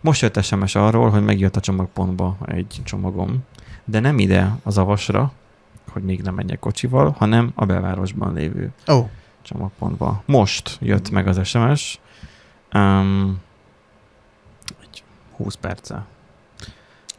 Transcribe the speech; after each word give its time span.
Most 0.00 0.22
jött 0.22 0.42
SMS 0.42 0.74
arról, 0.74 1.10
hogy 1.10 1.24
megjött 1.24 1.56
a 1.56 1.60
csomagpontba 1.60 2.36
egy 2.44 2.80
csomagom, 2.84 3.38
de 3.84 4.00
nem 4.00 4.18
ide 4.18 4.56
az 4.62 4.78
avasra, 4.78 5.32
hogy 5.92 6.02
még 6.02 6.22
nem 6.22 6.34
menjek 6.34 6.58
kocsival, 6.58 7.14
hanem 7.18 7.52
a 7.54 7.64
belvárosban 7.64 8.34
lévő 8.34 8.72
oh, 8.86 9.08
csomagpontba. 9.42 10.22
Most 10.26 10.78
jött 10.80 11.10
meg 11.10 11.26
az 11.26 11.46
SMS, 11.46 12.00
um, 12.74 13.40
egy 14.82 15.02
20 15.36 15.54
perce. 15.54 16.04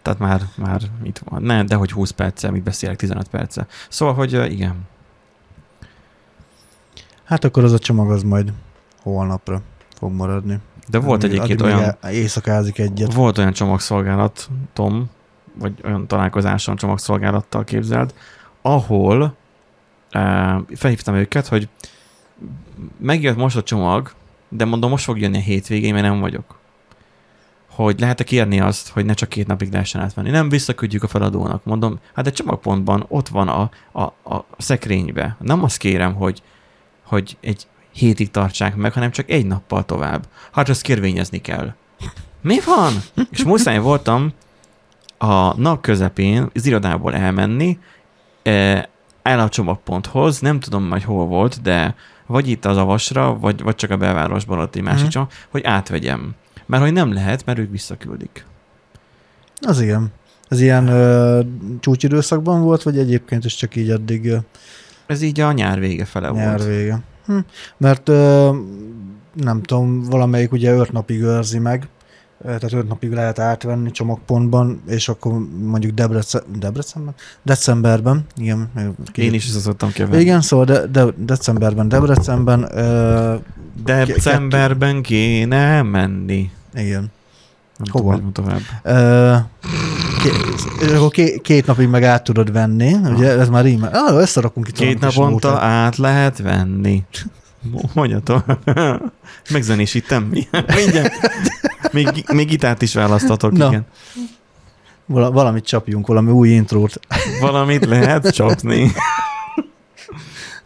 Tehát 0.02 0.20
már, 0.20 0.41
már 0.57 0.82
itt 1.04 1.18
van. 1.18 1.41
Ne, 1.41 1.63
de 1.63 1.75
hogy 1.75 1.91
20 1.91 2.11
perce, 2.11 2.52
mit 2.52 2.63
beszélek, 2.63 2.98
15 2.98 3.27
perce. 3.27 3.68
Szóval, 3.89 4.13
hogy 4.13 4.36
uh, 4.36 4.52
igen. 4.52 4.88
hát 7.23 7.43
akkor 7.43 7.63
az 7.63 7.73
a 7.73 7.79
csomag 7.79 8.11
az 8.11 8.23
majd 8.23 8.54
holnapra 9.02 9.61
fog 9.95 10.11
maradni. 10.11 10.59
De 10.92 11.00
volt 11.00 11.23
egyébként 11.23 11.62
olyan, 11.62 11.98
Éjszakázik 12.12 12.80
egyet. 12.80 13.14
volt 13.14 13.38
olyan 13.38 13.54
csomagszolgálat, 13.54 14.50
Tom, 14.74 15.10
vagy 15.54 15.74
olyan 15.84 16.07
találkozáson 16.07 16.75
csomagszolgálattal 16.75 17.64
képzeld, 17.64 18.14
ahol 18.61 19.36
uh, 20.14 20.62
felhívtam 20.75 21.15
őket, 21.15 21.48
hogy 21.48 21.70
megjött 22.98 23.38
most 23.38 23.57
a 23.57 23.64
csomag, 23.64 24.14
de 24.50 24.65
mondom, 24.65 24.89
most 24.89 25.04
fog 25.04 25.20
jönni 25.20 25.38
a 25.38 25.42
hétvégén, 25.42 25.93
mert 25.93 26.06
nem 26.06 26.20
vagyok. 26.20 26.60
Hogy 27.70 28.00
lehet-e 28.00 28.23
kérni 28.23 28.60
azt, 28.60 28.89
hogy 28.89 29.06
ne 29.06 29.14
csak 29.14 29.29
két 29.29 29.48
napig 29.48 29.71
lehessen 29.71 30.01
átvenni. 30.01 30.29
Nem 30.29 30.50
visszaküldjük 30.50 31.04
a 31.04 31.07
feladónak. 31.07 31.64
Mondom, 31.64 32.00
hát 32.14 32.28
egy 32.28 32.34
csomagpontban 32.34 33.06
ott 33.08 33.28
van 33.28 33.48
a, 33.48 33.70
a, 33.92 34.02
a 34.36 34.45
szekrénybe. 34.58 35.36
Nem 35.39 35.64
azt 35.64 35.78
kérem, 35.78 36.14
hogy, 36.14 36.42
hogy 37.03 37.38
egy 37.42 37.67
hétig 37.91 38.31
tartsák 38.31 38.75
meg, 38.75 38.94
hanem 38.94 39.11
csak 39.11 39.30
egy 39.30 39.45
nappal 39.45 39.86
tovább. 39.86 40.27
Hát 40.52 40.69
azt 40.69 40.81
kérvényezni 40.81 41.38
kell. 41.41 41.73
Mi 42.41 42.58
van? 42.66 42.94
És 43.31 43.44
muszáj 43.44 43.80
voltam 43.80 44.31
a 45.17 45.59
nap 45.61 45.81
közepén 45.81 46.50
az 46.53 46.66
irodából 46.66 47.16
elmenni, 47.16 47.80
eh, 48.44 48.83
el 49.22 49.39
a 49.39 49.50
csomagponthoz, 49.50 50.39
nem 50.39 50.59
tudom 50.59 50.83
majd 50.83 51.03
hol 51.03 51.25
volt, 51.25 51.61
de 51.61 51.95
vagy 52.25 52.48
itt 52.48 52.66
az 52.66 52.78
avasra, 52.78 53.38
vagy, 53.39 53.61
vagy 53.61 53.75
csak 53.75 53.89
a 53.92 53.98
belvárosban 53.98 54.59
ott 54.59 54.76
egy 54.76 54.81
másik 54.81 55.02
Mhm. 55.02 55.09
csomag, 55.09 55.30
hogy 55.50 55.64
átvegyem. 55.64 56.36
Mert 56.66 56.83
hogy 56.83 56.94
nem 56.94 57.14
lehet, 57.14 57.45
mert 57.45 57.59
ők 57.59 57.72
visszaküldik. 57.72 58.45
Az 59.61 59.81
igen. 59.81 60.08
Ez 60.48 60.61
ilyen 60.61 60.88
ö, 60.88 61.42
csúcsidőszakban 61.80 62.61
volt, 62.61 62.83
vagy 62.83 62.98
egyébként 62.98 63.45
is 63.45 63.55
csak 63.55 63.76
így 63.76 63.89
addig 63.89 64.26
ö, 64.30 64.38
Ez 65.05 65.22
így 65.22 65.39
a 65.39 65.52
nyár 65.52 65.80
vége 65.80 66.05
fele 66.05 66.30
nyár 66.30 66.58
volt. 66.58 66.67
vége? 66.70 67.00
Hm. 67.25 67.38
Mert 67.77 68.09
ö, 68.09 68.50
nem 69.33 69.61
tudom, 69.61 70.02
valamelyik 70.03 70.52
ugye 70.52 70.72
öt 70.73 70.91
napig 70.91 71.22
őrzi 71.22 71.59
meg, 71.59 71.88
tehát 72.45 72.73
öt 72.73 72.88
napig 72.88 73.11
lehet 73.11 73.39
átvenni 73.39 73.91
csomagpontban, 73.91 74.81
és 74.88 75.09
akkor 75.09 75.33
mondjuk 75.64 75.94
Debrece, 75.94 76.42
Debrecenben? 76.59 77.14
Decemberben, 77.44 78.25
igen. 78.38 78.69
ki- 79.11 79.22
Én 79.22 79.33
is 79.33 79.45
ezt 79.47 79.59
szoktam 79.59 79.92
keverni. 79.92 80.22
Igen, 80.22 80.42
szóval 80.42 80.66
de, 80.66 80.86
de, 80.88 81.05
decemberben 81.17 81.88
Debrecenben, 81.89 82.77
ö, 82.77 83.36
Decemberben 83.83 85.02
kéne 85.02 85.81
menni. 85.81 86.52
igen. 86.73 87.11
Nem 87.84 88.02
Hova? 88.04 88.14
tudom, 88.16 88.32
tovább. 88.32 88.60
Ö, 88.84 89.36
ké, 90.22 90.30
és 90.86 90.92
akkor 90.92 91.10
ké, 91.10 91.38
két 91.44 91.66
napig 91.66 91.88
meg 91.88 92.04
át 92.04 92.23
tudod 92.23 92.52
venni, 92.52 92.94
ugye, 92.94 93.30
ez 93.40 93.50
már 93.50 93.66
így, 93.66 93.80
ah, 93.92 94.16
összerakunk 94.16 94.68
itt 94.68 94.76
Két 94.76 95.00
naponta 95.00 95.60
át 95.60 95.98
lehet 95.98 96.38
venni. 96.42 97.04
Mondja 97.94 98.20
tovább. 98.20 98.60
Megzenésítem. 99.52 100.23
Mindjárt. 100.76 101.14
Még, 101.92 102.26
még 102.34 102.48
gitárt 102.48 102.82
is 102.82 102.94
választatok, 102.94 103.52
Na. 103.52 103.68
igen. 103.68 103.86
Vala, 105.06 105.32
valamit 105.32 105.66
csapjunk, 105.66 106.08
valami 106.08 106.32
új 106.32 106.50
intrót. 106.50 107.00
Valamit 107.42 107.86
lehet 107.86 108.30
csapni. 108.34 108.92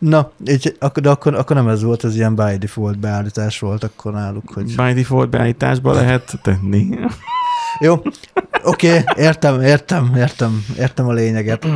Na, 0.05 0.31
így, 0.47 0.77
de 0.93 1.09
akkor, 1.09 1.35
akkor 1.35 1.55
nem 1.55 1.67
ez 1.67 1.83
volt, 1.83 2.03
ez 2.03 2.15
ilyen 2.15 2.35
by 2.35 2.57
default 2.57 2.99
beállítás 2.99 3.59
volt 3.59 3.83
akkor 3.83 4.13
náluk, 4.13 4.51
hogy... 4.53 4.75
By 4.75 4.93
default 4.93 5.29
beállításba 5.29 5.93
lehet 5.93 6.39
tenni. 6.41 6.89
Jó, 7.79 7.93
oké, 8.63 8.99
okay, 8.99 9.23
értem, 9.23 9.61
értem, 9.61 10.15
értem, 10.15 10.65
értem 10.77 11.07
a 11.07 11.13
lényeget. 11.13 11.67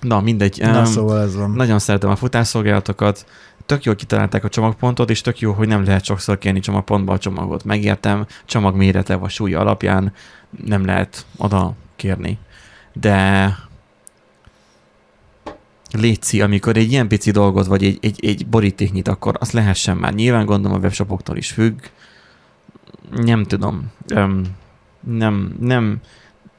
Na, 0.00 0.20
mindegy. 0.20 0.58
Na, 0.60 0.84
szóval 0.84 1.20
ez 1.20 1.36
van. 1.36 1.50
Nagyon 1.50 1.78
szeretem 1.78 2.10
a 2.10 2.16
futásszolgálatokat. 2.16 3.26
Tök 3.66 3.84
jól 3.84 3.94
kitalálták 3.94 4.44
a 4.44 4.48
csomagpontot, 4.48 5.10
és 5.10 5.20
tök 5.20 5.40
jó, 5.40 5.52
hogy 5.52 5.68
nem 5.68 5.84
lehet 5.84 6.04
sokszor 6.04 6.38
kérni 6.38 6.60
csomagpontba 6.60 7.12
a 7.12 7.18
csomagot. 7.18 7.64
Megértem, 7.64 8.26
csomag 8.44 8.76
mérete 8.76 9.14
vagy 9.14 9.30
súlya 9.30 9.60
alapján 9.60 10.12
nem 10.64 10.84
lehet 10.84 11.26
oda 11.36 11.72
kérni. 11.96 12.38
De 12.92 13.56
létszi, 15.92 16.40
amikor 16.40 16.76
egy 16.76 16.90
ilyen 16.90 17.08
pici 17.08 17.30
dolgot, 17.30 17.66
vagy 17.66 17.84
egy, 17.84 17.98
egy, 18.00 18.24
egy 18.24 18.46
boríték 18.46 18.92
nyit, 18.92 19.08
akkor 19.08 19.36
azt 19.40 19.52
lehessen 19.52 19.96
már. 19.96 20.14
Nyilván 20.14 20.44
gondolom 20.46 20.76
a 20.76 20.80
webshopoktól 20.80 21.36
is 21.36 21.50
függ. 21.50 21.78
Nem 23.10 23.44
tudom. 23.44 23.90
Öm, 24.08 24.42
nem, 25.00 25.56
nem, 25.60 26.00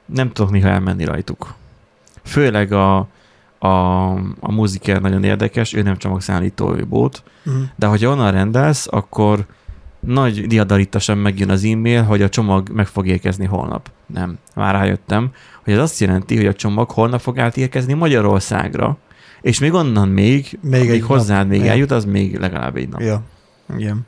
nem 0.06 0.32
tudok 0.32 0.52
néha 0.52 0.68
elmenni 0.70 1.04
rajtuk. 1.06 1.54
Főleg 2.24 2.72
a, 2.72 2.98
a, 3.60 3.68
a 4.40 4.52
muziker 4.52 5.02
nagyon 5.02 5.24
érdekes, 5.24 5.74
ő 5.74 5.82
nem 5.82 5.98
csomagszállító, 5.98 6.76
ő 6.76 6.86
bót, 6.86 7.24
Mhm. 7.46 7.56
de 7.76 7.86
hogyha 7.88 8.10
onnan 8.12 8.32
rendelsz, 8.32 8.88
akkor 8.92 9.46
nagy 10.00 10.48
diadalittasan 10.48 11.18
megjön 11.18 11.50
az 11.50 11.64
e-mail, 11.64 12.04
hogy 12.04 12.22
a 12.22 12.30
csomag 12.30 12.70
meg 12.70 12.88
fog 12.88 13.08
érkezni 13.08 13.46
holnap. 13.46 13.92
Nem, 14.06 14.38
már 14.56 14.74
rájöttem, 14.74 15.32
hogy 15.64 15.74
ez 15.74 15.80
azt 15.80 16.00
jelenti, 16.00 16.36
hogy 16.36 16.46
a 16.46 16.54
csomag 16.54 16.92
holnap 16.92 17.20
fog 17.22 17.40
átérkezni 17.40 17.94
Magyarországra, 17.94 18.98
és 19.44 19.60
még 19.60 19.74
onnan 19.74 20.08
még, 20.08 20.60
Még 20.62 20.90
egy 20.90 21.02
hozzád 21.02 21.48
még 21.48 21.64
Ja. 21.64 21.72
eljut, 21.72 21.92
az 21.92 22.06
még 22.06 22.38
legalább 22.40 22.76
egy 22.76 22.90
nap. 22.90 23.02
Ja, 23.02 23.22
igen. 23.78 24.02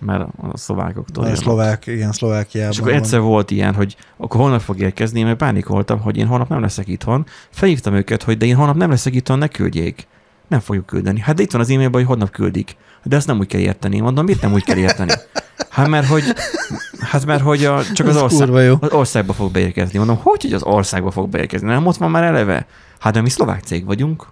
Mert 0.00 0.22
a 0.22 0.56
szlovákoktól 0.56 1.24
A 1.24 1.34
szlovák, 1.34 1.86
igen, 1.86 2.12
Szlovákiában 2.12 2.70
És 2.72 2.78
akkor 2.78 2.90
van. 2.92 3.00
egyszer 3.00 3.20
volt 3.20 3.50
ilyen, 3.50 3.74
hogy 3.74 3.96
akkor 4.16 4.40
holnap 4.40 4.60
fog 4.60 4.80
érkezni, 4.80 5.22
meg 5.22 5.36
pánikoltam, 5.36 6.00
hogy 6.00 6.16
én 6.16 6.26
holnap 6.26 6.48
nem 6.48 6.60
leszek 6.60 6.88
itthon. 6.88 7.26
Felhívtam 7.50 7.94
őket, 7.94 8.22
hogy 8.22 8.38
de 8.38 8.46
én 8.46 8.56
holnap 8.56 8.76
nem 8.76 8.90
leszek 8.90 9.14
itthon, 9.14 9.38
ne 9.38 9.48
küldjék. 9.48 10.06
Nem 10.48 10.60
fogjuk 10.60 10.86
küldeni. 10.86 11.20
Hát 11.20 11.34
de 11.36 11.42
itt 11.42 11.50
van 11.50 11.60
az 11.60 11.70
e-mailben, 11.70 12.00
hogy 12.00 12.08
holnap 12.08 12.30
küldik. 12.30 12.76
De 13.02 13.16
ezt 13.16 13.26
nem 13.26 13.38
úgy 13.38 13.46
kell 13.46 13.60
érteni. 13.60 14.00
Mondom, 14.00 14.24
mit 14.24 14.40
nem 14.42 14.52
úgy 14.52 14.64
kell 14.64 14.76
érteni? 14.76 15.12
Hát 15.70 15.88
mert 15.88 16.06
hogy, 16.06 16.22
hát 17.00 17.26
mert 17.26 17.42
hogy 17.42 17.64
a, 17.64 17.82
csak 17.92 18.06
az, 18.06 18.16
ország, 18.16 18.48
jó. 18.48 18.76
az 18.80 18.92
országba 18.92 19.32
fog 19.32 19.52
beérkezni. 19.52 19.98
Mondom, 19.98 20.16
hogy, 20.22 20.42
hogy 20.42 20.52
az 20.52 20.62
országba 20.62 21.10
fog 21.10 21.28
beérkezni? 21.28 21.66
Nem 21.68 21.86
ott 21.86 21.96
van 21.96 22.10
már 22.10 22.22
eleve? 22.22 22.66
Hát 22.98 23.12
de 23.12 23.20
mi 23.20 23.28
szlovák 23.28 23.62
cég 23.62 23.84
vagyunk. 23.84 24.26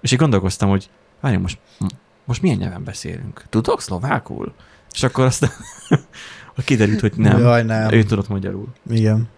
És 0.00 0.12
így 0.12 0.18
gondolkoztam, 0.18 0.68
hogy 0.68 0.90
várjunk, 1.20 1.42
most, 1.42 1.58
most 2.24 2.42
milyen 2.42 2.58
nyelven 2.58 2.84
beszélünk? 2.84 3.44
Tudok 3.48 3.80
szlovákul? 3.80 4.54
És 4.92 5.02
akkor 5.02 5.24
aztán 5.24 5.50
kiderült, 6.64 7.00
hogy 7.00 7.12
nem. 7.16 7.38
Jaj, 7.38 7.62
nem. 7.62 7.92
Ő 7.92 8.02
tudott 8.02 8.28
magyarul. 8.28 8.68
Igen. 8.90 9.28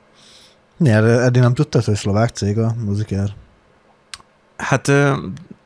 Miért? 0.77 1.05
Eddig 1.05 1.43
nem 1.43 1.55
tudtad, 1.55 1.85
hogy 1.85 1.95
szlovák 1.95 2.29
cég 2.29 2.59
a 2.59 2.75
muzikár? 2.85 3.35
Hát 4.57 4.93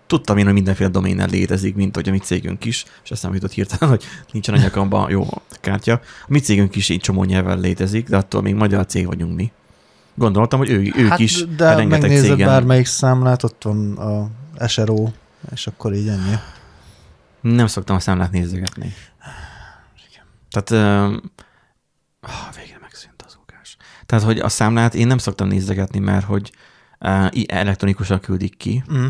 tudtam 0.06 0.38
én, 0.38 0.44
hogy 0.44 0.54
mindenféle 0.54 0.88
doménen 0.88 1.28
létezik, 1.28 1.74
mint 1.74 1.94
hogy 1.94 2.08
a 2.08 2.12
mi 2.12 2.18
cégünk 2.18 2.64
is, 2.64 2.84
és 3.04 3.10
aztán 3.10 3.34
jutott 3.34 3.52
hirtelen, 3.52 3.88
hogy 3.88 4.04
nincsen 4.32 4.54
a 4.54 4.58
nyakamban 4.58 5.10
jó 5.10 5.26
kártya. 5.60 5.92
A 6.02 6.26
mi 6.28 6.38
cégünk 6.38 6.76
is 6.76 6.90
egy 6.90 7.00
csomó 7.00 7.24
nyelven 7.24 7.60
létezik, 7.60 8.08
de 8.08 8.16
attól 8.16 8.42
még 8.42 8.54
magyar 8.54 8.86
cég 8.86 9.06
vagyunk 9.06 9.36
mi. 9.36 9.52
Gondoltam, 10.14 10.58
hogy 10.58 10.70
ő, 10.70 10.92
ők 10.96 11.08
hát, 11.08 11.18
is 11.18 11.46
de 11.56 11.74
rengeteg 11.74 12.00
megnézed 12.00 12.30
cégen. 12.30 12.48
bármelyik 12.48 12.86
számlát, 12.86 13.42
ott 13.42 13.62
van 13.62 13.96
a 13.96 14.28
SRO, 14.66 15.08
és 15.52 15.66
akkor 15.66 15.94
így 15.94 16.08
ennyi. 16.08 16.34
Nem 17.40 17.66
szoktam 17.66 17.96
a 17.96 18.00
számlát 18.00 18.30
nézegetni. 18.30 18.94
Tehát 20.50 20.70
ö, 20.70 21.16
ah, 22.20 22.54
végre 22.56 22.78
megszűnt 22.80 23.22
az 23.26 23.38
ukás. 23.42 23.76
Tehát, 24.06 24.24
hogy 24.24 24.38
a 24.38 24.48
számlát 24.48 24.94
én 24.94 25.06
nem 25.06 25.18
szoktam 25.18 25.48
nézegetni, 25.48 25.98
mert 25.98 26.24
hogy 26.24 26.52
uh, 27.00 27.26
elektronikusan 27.46 28.20
küldik 28.20 28.56
ki, 28.56 28.84
Mm. 28.92 29.06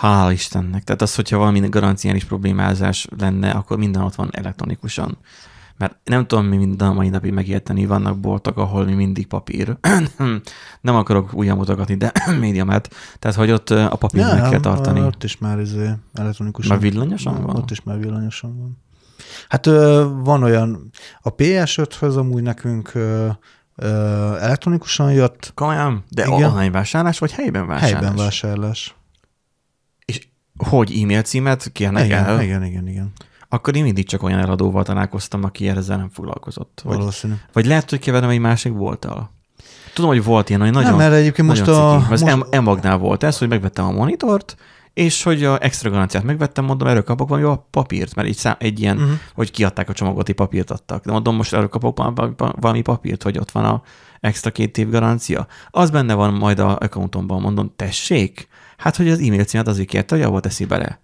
Hál' 0.00 0.30
Istennek. 0.32 0.84
Tehát 0.84 1.02
az, 1.02 1.14
hogyha 1.14 1.38
valami 1.38 1.68
garanciális 1.68 2.24
problémázás 2.24 3.06
lenne, 3.18 3.50
akkor 3.50 3.78
minden 3.78 4.02
ott 4.02 4.14
van 4.14 4.28
elektronikusan. 4.32 5.18
Mert 5.78 5.96
nem 6.04 6.26
tudom 6.26 6.46
mi 6.46 6.56
minden 6.56 6.88
a 6.88 6.92
mai 6.92 7.08
napig 7.08 7.32
megérteni, 7.32 7.86
vannak 7.86 8.18
boltok, 8.20 8.56
ahol 8.56 8.84
mi 8.84 8.92
mindig 8.94 9.26
papír. 9.26 9.76
nem 10.80 10.96
akarok 10.96 11.34
újra 11.34 11.54
mutogatni, 11.54 11.94
de 11.94 12.12
médiamet. 12.40 12.94
Tehát, 13.18 13.36
hogy 13.36 13.50
ott 13.50 13.70
a 13.70 13.96
papír 13.96 14.24
meg 14.24 14.50
kell 14.50 14.60
tartani. 14.60 15.00
Ott 15.00 15.24
is 15.24 15.38
már 15.38 15.58
izé, 15.58 15.90
elektronikusan. 16.14 16.70
Már 16.70 16.80
villanyosan 16.80 17.42
van? 17.42 17.56
Ott 17.56 17.70
is 17.70 17.82
már 17.82 17.98
villanyosan 17.98 18.58
van. 18.58 18.78
Hát 19.48 19.66
van 20.24 20.42
olyan, 20.42 20.90
a 21.20 21.34
PS5-höz 21.34 22.16
amúgy 22.16 22.42
nekünk 22.42 22.92
elektronikusan 24.40 25.12
jött, 25.12 25.52
Komolyan? 25.54 26.04
De 26.08 26.22
Igen. 26.26 26.32
online 26.32 26.70
vásárlás, 26.70 27.18
vagy 27.18 27.32
helyben 27.32 27.66
vásárlás? 27.66 27.92
helyben 27.92 28.16
vásárlás. 28.16 28.94
És 30.04 30.28
hogy 30.56 31.00
e-mail 31.02 31.22
címet 31.22 31.72
kérnek 31.72 32.04
Igen, 32.04 32.24
el? 32.24 32.42
igen, 32.42 32.64
igen, 32.64 32.88
igen. 32.88 33.12
Akkor 33.48 33.76
én 33.76 33.82
mindig 33.82 34.06
csak 34.06 34.22
olyan 34.22 34.38
eladóval 34.38 34.84
találkoztam, 34.84 35.44
aki 35.44 35.68
ezzel 35.68 35.96
nem 35.96 36.08
foglalkozott. 36.08 36.80
Vagy, 36.84 36.96
Valószínű. 36.96 37.34
vagy 37.52 37.66
lehet, 37.66 37.90
hogy 37.90 37.98
keverem 37.98 38.28
egy 38.28 38.38
másik 38.38 38.72
volttal. 38.72 39.30
Tudom, 39.94 40.10
hogy 40.10 40.24
volt 40.24 40.48
ilyen, 40.48 40.60
hogy 40.60 40.70
nagyon, 40.70 40.88
nem, 40.88 40.98
mert 40.98 41.14
egyébként 41.14 41.48
most 41.48 41.66
nagyon 41.66 41.94
a... 41.94 42.00
ciki. 42.00 42.12
Az 42.12 42.20
most, 42.20 42.60
M-magnál 42.60 42.96
volt 42.98 43.22
ez, 43.22 43.38
hogy 43.38 43.48
megvettem 43.48 43.84
a 43.84 43.90
monitort, 43.90 44.56
és 44.92 45.22
hogy 45.22 45.44
a 45.44 45.62
extra 45.62 45.90
garanciát 45.90 46.22
megvettem, 46.22 46.64
mondom, 46.64 46.88
erről 46.88 47.02
kapok 47.02 47.28
valami 47.28 47.46
a 47.46 47.66
papírt, 47.70 48.14
mert 48.14 48.28
egy, 48.28 48.36
szám, 48.36 48.54
egy 48.58 48.80
ilyen, 48.80 48.96
uh-huh. 48.96 49.12
hogy 49.34 49.50
kiadták 49.50 49.88
a 49.88 49.92
csomagot, 49.92 50.28
egy 50.28 50.34
papírt 50.34 50.70
adtak. 50.70 51.04
De 51.04 51.12
mondom, 51.12 51.36
most 51.36 51.52
erről 51.52 51.68
kapok 51.68 51.98
val- 51.98 52.34
val- 52.36 52.54
valami 52.60 52.80
papírt, 52.80 53.22
hogy 53.22 53.38
ott 53.38 53.50
van 53.50 53.64
a 53.64 53.82
extra 54.20 54.50
két 54.50 54.78
év 54.78 54.90
garancia. 54.90 55.46
Az 55.70 55.90
benne 55.90 56.14
van 56.14 56.34
majd 56.34 56.58
a 56.58 56.78
accountomban, 56.78 57.40
mondom, 57.40 57.72
tessék? 57.76 58.48
Hát, 58.76 58.96
hogy 58.96 59.08
az 59.08 59.18
e-mail 59.18 59.44
címet 59.44 59.68
azért 59.68 59.88
kérte, 59.88 60.14
hogy 60.14 60.24
abba 60.24 60.40
teszi 60.40 60.64
bele. 60.64 61.00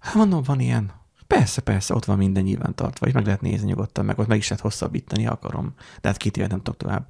Hát 0.00 0.14
mondom, 0.14 0.42
van 0.42 0.60
ilyen. 0.60 0.92
Persze, 1.26 1.60
persze, 1.60 1.94
ott 1.94 2.04
van 2.04 2.16
minden 2.16 2.42
nyilván 2.42 2.74
tartva, 2.74 3.06
és 3.06 3.12
meg 3.12 3.24
lehet 3.24 3.40
nézni 3.40 3.66
nyugodtan, 3.66 4.04
meg 4.04 4.18
ott 4.18 4.26
meg 4.26 4.38
is 4.38 4.48
lehet 4.48 4.62
hosszabbítani, 4.62 5.26
akarom. 5.26 5.74
De 6.00 6.08
hát 6.08 6.16
két 6.16 6.36
évet 6.36 6.50
nem 6.50 6.62
tudok 6.62 6.80
tovább. 6.80 7.06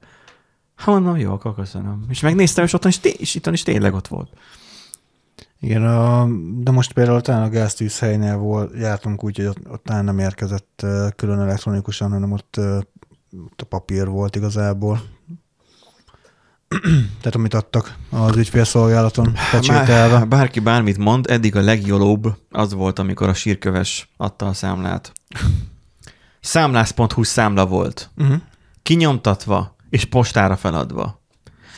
Hát 0.74 0.86
mondom, 0.86 1.16
jó, 1.16 1.32
akkor 1.32 1.54
köszönöm. 1.54 2.04
És 2.08 2.20
megnéztem, 2.20 2.64
és 2.64 2.72
otthon 2.72 2.90
is, 2.90 3.12
és 3.18 3.34
itthon 3.34 3.52
is 3.52 3.62
tényleg 3.62 3.94
ott 3.94 4.08
volt. 4.08 4.30
Igen, 5.60 5.84
a, 5.84 6.28
de 6.54 6.70
most 6.70 6.92
például 6.92 7.20
talán 7.20 7.42
a 7.42 7.48
gáztűzhelynél 7.48 8.36
volt, 8.36 8.78
jártunk 8.78 9.24
úgy, 9.24 9.36
hogy 9.36 9.46
ott, 9.46 9.70
ott 9.70 9.84
talán 9.84 10.04
nem 10.04 10.18
érkezett 10.18 10.86
külön 11.16 11.40
elektronikusan, 11.40 12.10
hanem 12.10 12.32
ott, 12.32 12.56
ott 13.44 13.60
a 13.60 13.66
papír 13.68 14.08
volt 14.08 14.36
igazából. 14.36 15.00
Tehát 17.20 17.34
amit 17.34 17.54
adtak 17.54 17.94
az 18.10 18.36
ügyfélszolgálaton 18.36 19.32
pecsételve. 19.50 20.16
Bár, 20.18 20.28
bárki 20.28 20.60
bármit 20.60 20.98
mond, 20.98 21.26
eddig 21.30 21.56
a 21.56 21.60
legjolóbb 21.60 22.36
az 22.50 22.72
volt, 22.72 22.98
amikor 22.98 23.28
a 23.28 23.34
sírköves 23.34 24.08
adta 24.16 24.46
a 24.46 24.52
számlát. 24.52 25.12
Számlász.hu 26.40 27.22
számla 27.22 27.66
volt. 27.66 28.10
Uh-huh. 28.16 28.36
Kinyomtatva 28.82 29.76
és 29.90 30.04
postára 30.04 30.56
feladva. 30.56 31.20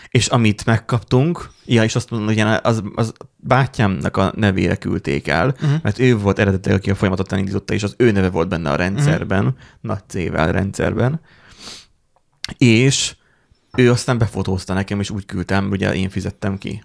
És 0.08 0.26
amit 0.26 0.64
megkaptunk, 0.64 1.50
ja, 1.64 1.84
és 1.84 1.94
azt 1.94 2.10
mondom, 2.10 2.28
hogy 2.28 2.40
az, 2.62 2.82
az 2.94 3.12
bátyámnak 3.36 4.16
a 4.16 4.32
nevére 4.36 4.76
küldték 4.76 5.28
el, 5.28 5.46
Uh-huh. 5.46 5.82
mert 5.82 5.98
ő 5.98 6.18
volt 6.18 6.38
eredetileg, 6.38 6.78
aki 6.78 6.90
a 6.90 6.94
folyamatot 6.94 7.32
elindította, 7.32 7.74
és 7.74 7.82
az 7.82 7.94
ő 7.96 8.10
neve 8.10 8.30
volt 8.30 8.48
benne 8.48 8.70
a 8.70 8.76
rendszerben, 8.76 9.44
uh-huh. 9.44 9.60
nagy 9.80 10.02
C-vel 10.06 10.52
rendszerben, 10.52 11.20
és 12.58 13.14
ő 13.78 13.90
aztán 13.90 14.19
befotózta 14.19 14.74
nekem, 14.74 15.00
és 15.00 15.10
úgy 15.10 15.26
küldtem, 15.26 15.70
ugye 15.70 15.94
én 15.94 16.08
fizettem 16.10 16.58
ki. 16.58 16.82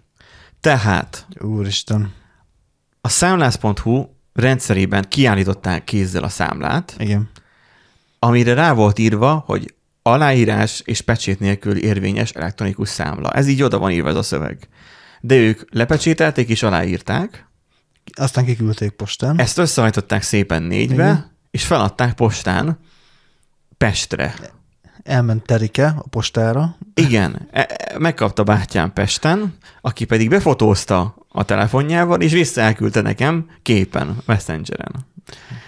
Tehát 0.62 1.28
Úristen. 1.40 2.14
a 3.02 3.10
számlász.hu 3.10 4.06
rendszerében 4.34 5.06
kiállították 5.08 5.84
kézzel 5.84 6.24
a 6.24 6.30
számlát, 6.30 6.96
Igen. 6.98 7.30
amire 8.20 8.54
rá 8.54 8.74
volt 8.74 9.00
írva, 9.00 9.44
hogy 9.46 9.74
aláírás 10.02 10.82
és 10.86 11.02
pecsét 11.02 11.40
nélkül 11.40 11.78
érvényes 11.78 12.32
elektronikus 12.32 12.90
számla. 12.90 13.32
Ez 13.32 13.48
így 13.48 13.62
oda 13.62 13.78
van 13.80 13.92
írva 13.92 14.10
ez 14.10 14.16
a 14.16 14.24
szöveg. 14.24 14.68
De 15.22 15.36
ők 15.36 15.62
lepecsételték 15.76 16.50
és 16.50 16.64
aláírták, 16.64 17.46
Aztán 18.18 18.46
kiküldték 18.46 18.92
postán. 18.92 19.40
ezt 19.40 19.58
összehajtották 19.58 20.22
szépen 20.22 20.64
négybe, 20.64 20.94
Igen. 20.94 21.32
és 21.52 21.66
feladták 21.66 22.14
postán 22.14 22.80
Pestre. 23.78 24.34
Elment 25.08 25.46
Terike 25.46 25.96
a 25.98 26.08
postára. 26.10 26.78
Igen, 26.94 27.48
e- 27.52 27.68
e- 27.70 27.98
megkapta 27.98 28.44
bátyám 28.44 28.94
Pesten, 28.94 29.58
aki 29.82 30.06
pedig 30.06 30.30
befotózta 30.30 31.16
a 31.30 31.44
telefonjával, 31.44 32.22
és 32.22 32.32
vissza 32.32 32.74
nekem 33.02 33.50
képen, 33.62 34.18
Messengeren. 34.26 35.06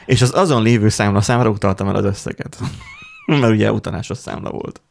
És 0.05 0.21
az 0.21 0.33
azon 0.35 0.63
lévő 0.63 0.89
számla 0.89 1.21
számra 1.21 1.49
utaltam 1.49 1.87
el 1.87 1.95
az 1.95 2.03
összeget. 2.03 2.57
Mert 3.25 3.53
ugye 3.53 3.71
utalásos 3.71 4.17
számla 4.17 4.49
volt. 4.49 4.81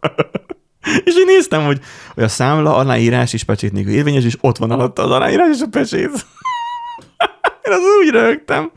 és 1.04 1.14
én 1.16 1.26
néztem, 1.26 1.64
hogy, 1.64 1.80
hogy 2.14 2.22
a 2.22 2.28
számla 2.28 2.76
aláírás 2.76 3.32
és 3.32 3.44
pecsét 3.44 3.72
nélkül 3.72 3.92
érvényes, 3.92 4.24
és 4.24 4.36
ott 4.40 4.56
van 4.56 4.70
alatta 4.70 5.02
az 5.02 5.10
aláírás 5.10 5.56
és 5.56 5.60
a 5.60 5.68
pecsét. 5.68 6.10
én 7.64 7.72
az 7.72 7.80
úgy 8.00 8.10
rögtem, 8.10 8.70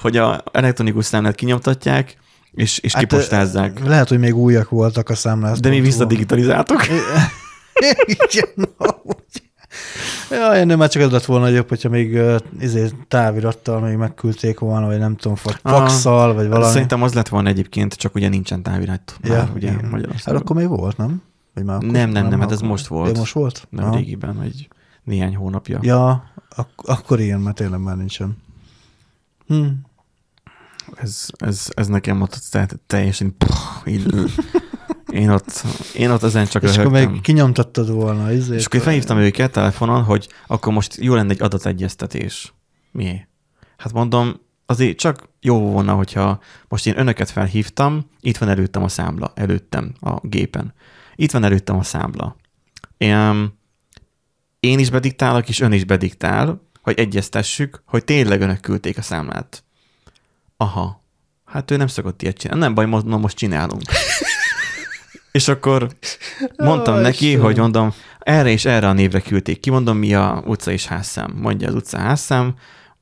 hogy 0.00 0.16
a 0.16 0.42
elektronikus 0.52 1.04
számlát 1.04 1.34
kinyomtatják, 1.34 2.16
és, 2.52 2.78
és 2.78 2.92
hát, 2.92 3.02
kipostázzák. 3.02 3.84
Lehet, 3.84 4.08
hogy 4.08 4.18
még 4.18 4.36
újak 4.36 4.68
voltak 4.68 5.08
a 5.08 5.14
számlás. 5.14 5.60
De 5.60 5.68
mi 5.68 5.80
visszadigitalizáltuk. 5.80 6.80
Igen, 8.06 8.68
amúgy. 8.76 9.42
Ja, 10.30 10.54
ennél 10.54 10.76
már 10.76 10.88
csak 10.88 11.02
az 11.02 11.10
lett 11.10 11.24
volna 11.24 11.48
jobb, 11.48 11.68
hogyha 11.68 11.88
még 11.88 12.14
uh, 12.14 12.36
izé, 12.60 12.90
távirattal 13.08 13.80
még 13.80 13.96
megküldték 13.96 14.58
volna, 14.58 14.86
vagy 14.86 14.98
nem 14.98 15.16
tudom, 15.16 15.36
Ah, 15.62 15.72
faxal, 15.72 16.34
vagy 16.34 16.48
valami. 16.48 16.72
Szerintem 16.72 17.02
az 17.02 17.12
lett 17.14 17.28
volna 17.28 17.48
egyébként, 17.48 17.94
csak 17.94 18.14
ugye 18.14 18.28
nincsen 18.28 18.62
távirat. 18.62 19.16
Már, 19.28 19.32
ja, 19.36 19.50
ugye 19.54 19.70
igen. 19.70 20.12
Hát 20.24 20.34
akkor 20.34 20.56
még 20.56 20.68
volt, 20.68 20.96
nem? 20.96 21.22
Vagy 21.54 21.64
már 21.64 21.76
akkor, 21.76 21.88
Nem, 21.88 22.10
nem, 22.10 22.28
nem, 22.28 22.40
hát 22.40 22.52
ez 22.52 22.60
most 22.60 22.86
volt. 22.86 23.12
Ja, 23.12 23.18
most 23.18 23.32
volt? 23.32 23.66
Nem 23.70 23.84
Aha. 23.84 23.96
régiben, 23.96 24.36
vagy 24.36 24.68
néhány 25.04 25.36
hónapja. 25.36 25.78
Ja, 25.82 26.30
ak- 26.56 26.88
akkor 26.88 27.20
igen, 27.20 27.40
mert 27.40 27.56
tényleg 27.56 27.80
már 27.80 27.96
nincsen. 27.96 28.36
Hm. 29.46 29.66
Ez, 30.96 31.26
ez, 31.38 31.66
ez 31.74 31.86
nekem 31.86 32.20
ott 32.20 32.40
tehát 32.50 32.80
teljesen 32.86 33.36
puh, 33.38 33.56
így, 33.86 34.14
én 35.12 35.30
ott, 35.30 35.64
én 35.94 36.10
ott 36.10 36.22
ezen 36.22 36.46
csak 36.46 36.62
És 36.62 36.70
akkor 36.78 36.92
röhögtem. 36.92 37.12
még 37.12 37.20
kinyomtattad 37.20 37.90
volna. 37.90 38.32
Izé, 38.32 38.54
És 38.54 38.64
akkor 38.64 38.80
felhívtam 38.80 39.18
őket 39.18 39.52
telefonon, 39.52 40.02
hogy 40.02 40.28
akkor 40.46 40.72
most 40.72 40.96
jó 40.96 41.14
lenne 41.14 41.30
egy 41.30 41.42
adategyeztetés. 41.42 42.54
Mi? 42.90 43.20
Hát 43.76 43.92
mondom, 43.92 44.40
azért 44.66 44.98
csak 44.98 45.28
jó 45.40 45.58
volna, 45.58 45.94
hogyha 45.94 46.40
most 46.68 46.86
én 46.86 46.98
önöket 46.98 47.30
felhívtam, 47.30 48.06
itt 48.20 48.36
van 48.36 48.48
előttem 48.48 48.82
a 48.82 48.88
számla, 48.88 49.32
előttem 49.34 49.92
a 50.00 50.26
gépen. 50.26 50.74
Itt 51.14 51.30
van 51.30 51.44
előttem 51.44 51.78
a 51.78 51.82
számla. 51.82 52.36
Én, 52.96 53.52
én 54.60 54.78
is 54.78 54.90
bediktálok, 54.90 55.48
és 55.48 55.60
ön 55.60 55.72
is 55.72 55.84
bediktál, 55.84 56.68
hogy 56.82 56.98
egyeztessük, 56.98 57.82
hogy 57.86 58.04
tényleg 58.04 58.40
önök 58.40 58.60
küldték 58.60 58.98
a 58.98 59.02
számlát. 59.02 59.64
Aha. 60.60 61.04
Hát 61.44 61.70
ő 61.70 61.76
nem 61.76 61.86
szokott 61.86 62.22
ilyet 62.22 62.36
csinálni. 62.38 62.62
Nem 62.62 62.74
baj, 62.74 62.86
mo- 62.86 63.04
na 63.04 63.16
most 63.16 63.36
csinálunk. 63.36 63.82
és 65.32 65.48
akkor 65.48 65.88
mondtam 66.56 66.94
Ó, 66.94 67.00
neki, 67.00 67.24
Istenem. 67.24 67.44
hogy 67.44 67.56
mondom, 67.58 67.92
erre 68.18 68.48
és 68.48 68.64
erre 68.64 68.88
a 68.88 68.92
névre 68.92 69.20
küldték 69.20 69.60
ki, 69.60 69.70
mondom, 69.70 69.96
mi 69.96 70.14
a 70.14 70.42
utca 70.46 70.70
és 70.70 70.86
házszám. 70.86 71.32
Mondja 71.36 71.68
az 71.68 71.74
utca 71.74 71.98
házszám, 71.98 72.54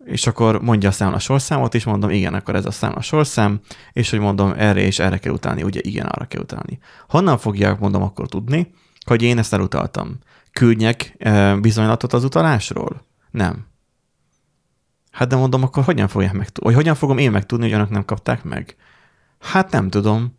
és 0.04 0.26
akkor 0.26 0.60
mondja 0.62 0.88
a 0.88 0.92
számla 0.92 1.18
sorszámot, 1.18 1.74
és 1.74 1.84
mondom, 1.84 2.10
igen, 2.10 2.34
akkor 2.34 2.54
ez 2.54 2.66
a 2.66 2.70
számla 2.70 3.00
sorszám, 3.00 3.60
és 3.92 4.10
hogy 4.10 4.18
mondom, 4.18 4.54
erre 4.56 4.80
és 4.80 4.98
erre 4.98 5.18
kell 5.18 5.32
utalni, 5.32 5.62
ugye 5.62 5.80
igen, 5.82 6.06
arra 6.06 6.24
kell 6.24 6.42
utalni. 6.42 6.78
Honnan 7.08 7.38
fogják, 7.38 7.78
mondom, 7.78 8.02
akkor 8.02 8.28
tudni, 8.28 8.74
hogy 9.06 9.22
én 9.22 9.38
ezt 9.38 9.52
elutaltam? 9.52 10.18
Küldjek 10.52 11.14
e, 11.18 11.54
bizonylatot 11.56 12.12
az 12.12 12.24
utalásról? 12.24 13.04
Nem. 13.30 13.66
Hát 15.10 15.28
de 15.28 15.36
mondom, 15.36 15.62
akkor 15.62 15.84
hogyan 15.84 16.08
fogják 16.08 16.32
megtudni? 16.32 16.64
Vagy 16.64 16.74
hogyan 16.74 16.94
fogom 16.94 17.18
én 17.18 17.30
megtudni, 17.30 17.64
hogy 17.64 17.74
önök 17.74 17.90
nem 17.90 18.04
kapták 18.04 18.44
meg? 18.44 18.76
Hát 19.40 19.70
nem 19.70 19.90
tudom. 19.90 20.36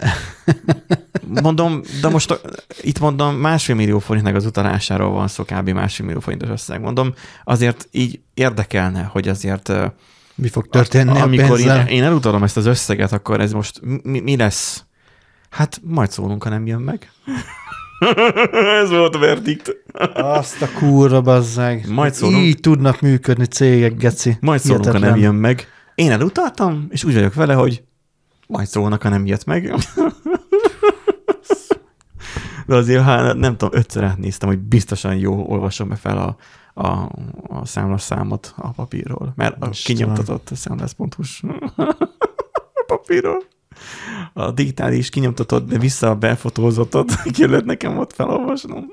Mondom, 1.42 1.80
de 2.00 2.08
most 2.08 2.30
a, 2.30 2.40
itt 2.80 2.98
mondom, 2.98 3.34
másfél 3.34 3.74
millió 3.74 3.98
forintnak 3.98 4.34
az 4.34 4.46
utalásáról 4.46 5.10
van 5.10 5.28
szó, 5.28 5.44
kb. 5.44 5.68
másfél 5.68 6.06
millió 6.06 6.20
forintos 6.20 6.48
összeg. 6.48 6.80
Mondom, 6.80 7.14
azért 7.44 7.88
így 7.90 8.20
érdekelne, 8.34 9.02
hogy 9.02 9.28
azért 9.28 9.72
Mi 10.34 10.48
fog 10.48 10.68
történni 10.68 11.18
a, 11.18 11.22
amikor 11.22 11.44
én, 11.44 11.66
pénzzel? 11.66 11.88
én 11.88 12.02
elutalom 12.02 12.42
ezt 12.42 12.56
az 12.56 12.66
összeget, 12.66 13.12
akkor 13.12 13.40
ez 13.40 13.52
most 13.52 13.80
mi, 14.02 14.20
mi 14.20 14.36
lesz? 14.36 14.84
Hát 15.50 15.80
majd 15.84 16.10
szólunk, 16.10 16.42
ha 16.42 16.48
nem 16.48 16.66
jön 16.66 16.80
meg. 16.80 17.10
ez 18.82 18.90
volt 18.90 19.14
a 19.14 19.18
verdikt. 19.18 19.76
Azt 20.14 20.62
a 20.62 20.68
kurva 20.78 21.20
bazzeg. 21.20 21.88
Majd 21.88 22.14
szólunk. 22.14 22.44
Így 22.44 22.60
tudnak 22.60 23.00
működni 23.00 23.44
cégek, 23.44 23.96
geci. 23.96 24.36
Majd 24.40 24.60
szólunk, 24.60 24.84
ha 24.84 24.92
nem 24.92 25.00
Hihetetlen. 25.00 25.32
jön 25.32 25.40
meg. 25.40 25.66
Én 25.94 26.10
elutaltam, 26.10 26.86
és 26.90 27.04
úgy 27.04 27.14
vagyok 27.14 27.34
vele, 27.34 27.54
hogy 27.54 27.82
majd 28.46 28.66
szólnak, 28.66 29.02
ha 29.02 29.08
nem 29.08 29.26
jött 29.26 29.44
meg. 29.44 29.74
De 32.66 32.74
azért, 32.74 33.02
ha 33.02 33.32
nem 33.32 33.56
tudom, 33.56 33.78
ötször 33.78 34.04
átnéztem, 34.04 34.48
hogy 34.48 34.58
biztosan 34.58 35.16
jó 35.16 35.46
olvasom 35.48 35.88
be 35.88 35.96
fel 35.96 36.18
a, 36.18 36.36
a, 36.86 36.88
a 37.48 37.64
számlas 37.66 38.02
számot 38.02 38.54
a 38.56 38.70
papírról, 38.70 39.32
mert 39.36 39.56
a 39.62 39.68
kinyomtatott 39.84 40.50
számlász.hu-s 40.54 41.42
papírról. 42.86 43.42
A 44.32 44.50
digitális 44.50 45.08
kinyomtatott, 45.08 45.68
de 45.68 45.78
vissza 45.78 46.10
a 46.10 46.14
befotózottat 46.14 47.22
kellett 47.38 47.64
nekem 47.64 47.98
ott 47.98 48.12
felolvasnom. 48.12 48.90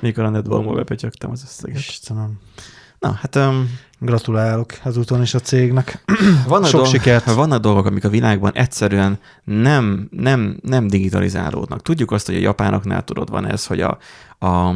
Mikor 0.00 0.24
a 0.24 0.28
netballmól 0.28 0.74
bepetyögtem 0.74 1.30
az 1.30 1.42
összeget. 1.44 1.78
Istenem. 1.78 2.38
Na, 2.98 3.12
hát 3.12 3.36
um, 3.36 3.78
Gratulálok 3.98 4.72
ezúton 4.84 5.22
is 5.22 5.34
a 5.34 5.40
cégnek. 5.40 6.04
vannak, 6.46 6.68
Sok 6.68 6.80
dolgok, 6.80 6.94
sikert. 6.94 7.32
vannak 7.32 7.60
dolgok, 7.60 7.86
amik 7.86 8.04
a 8.04 8.08
világban 8.08 8.52
egyszerűen 8.54 9.18
nem, 9.44 10.08
nem, 10.10 10.58
nem 10.62 10.86
digitalizálódnak. 10.86 11.82
Tudjuk 11.82 12.10
azt, 12.10 12.26
hogy 12.26 12.34
a 12.34 12.38
japánoknál 12.38 13.04
tudod, 13.04 13.30
van 13.30 13.46
ez, 13.46 13.66
hogy 13.66 13.80
a, 13.80 13.98
a 14.46 14.72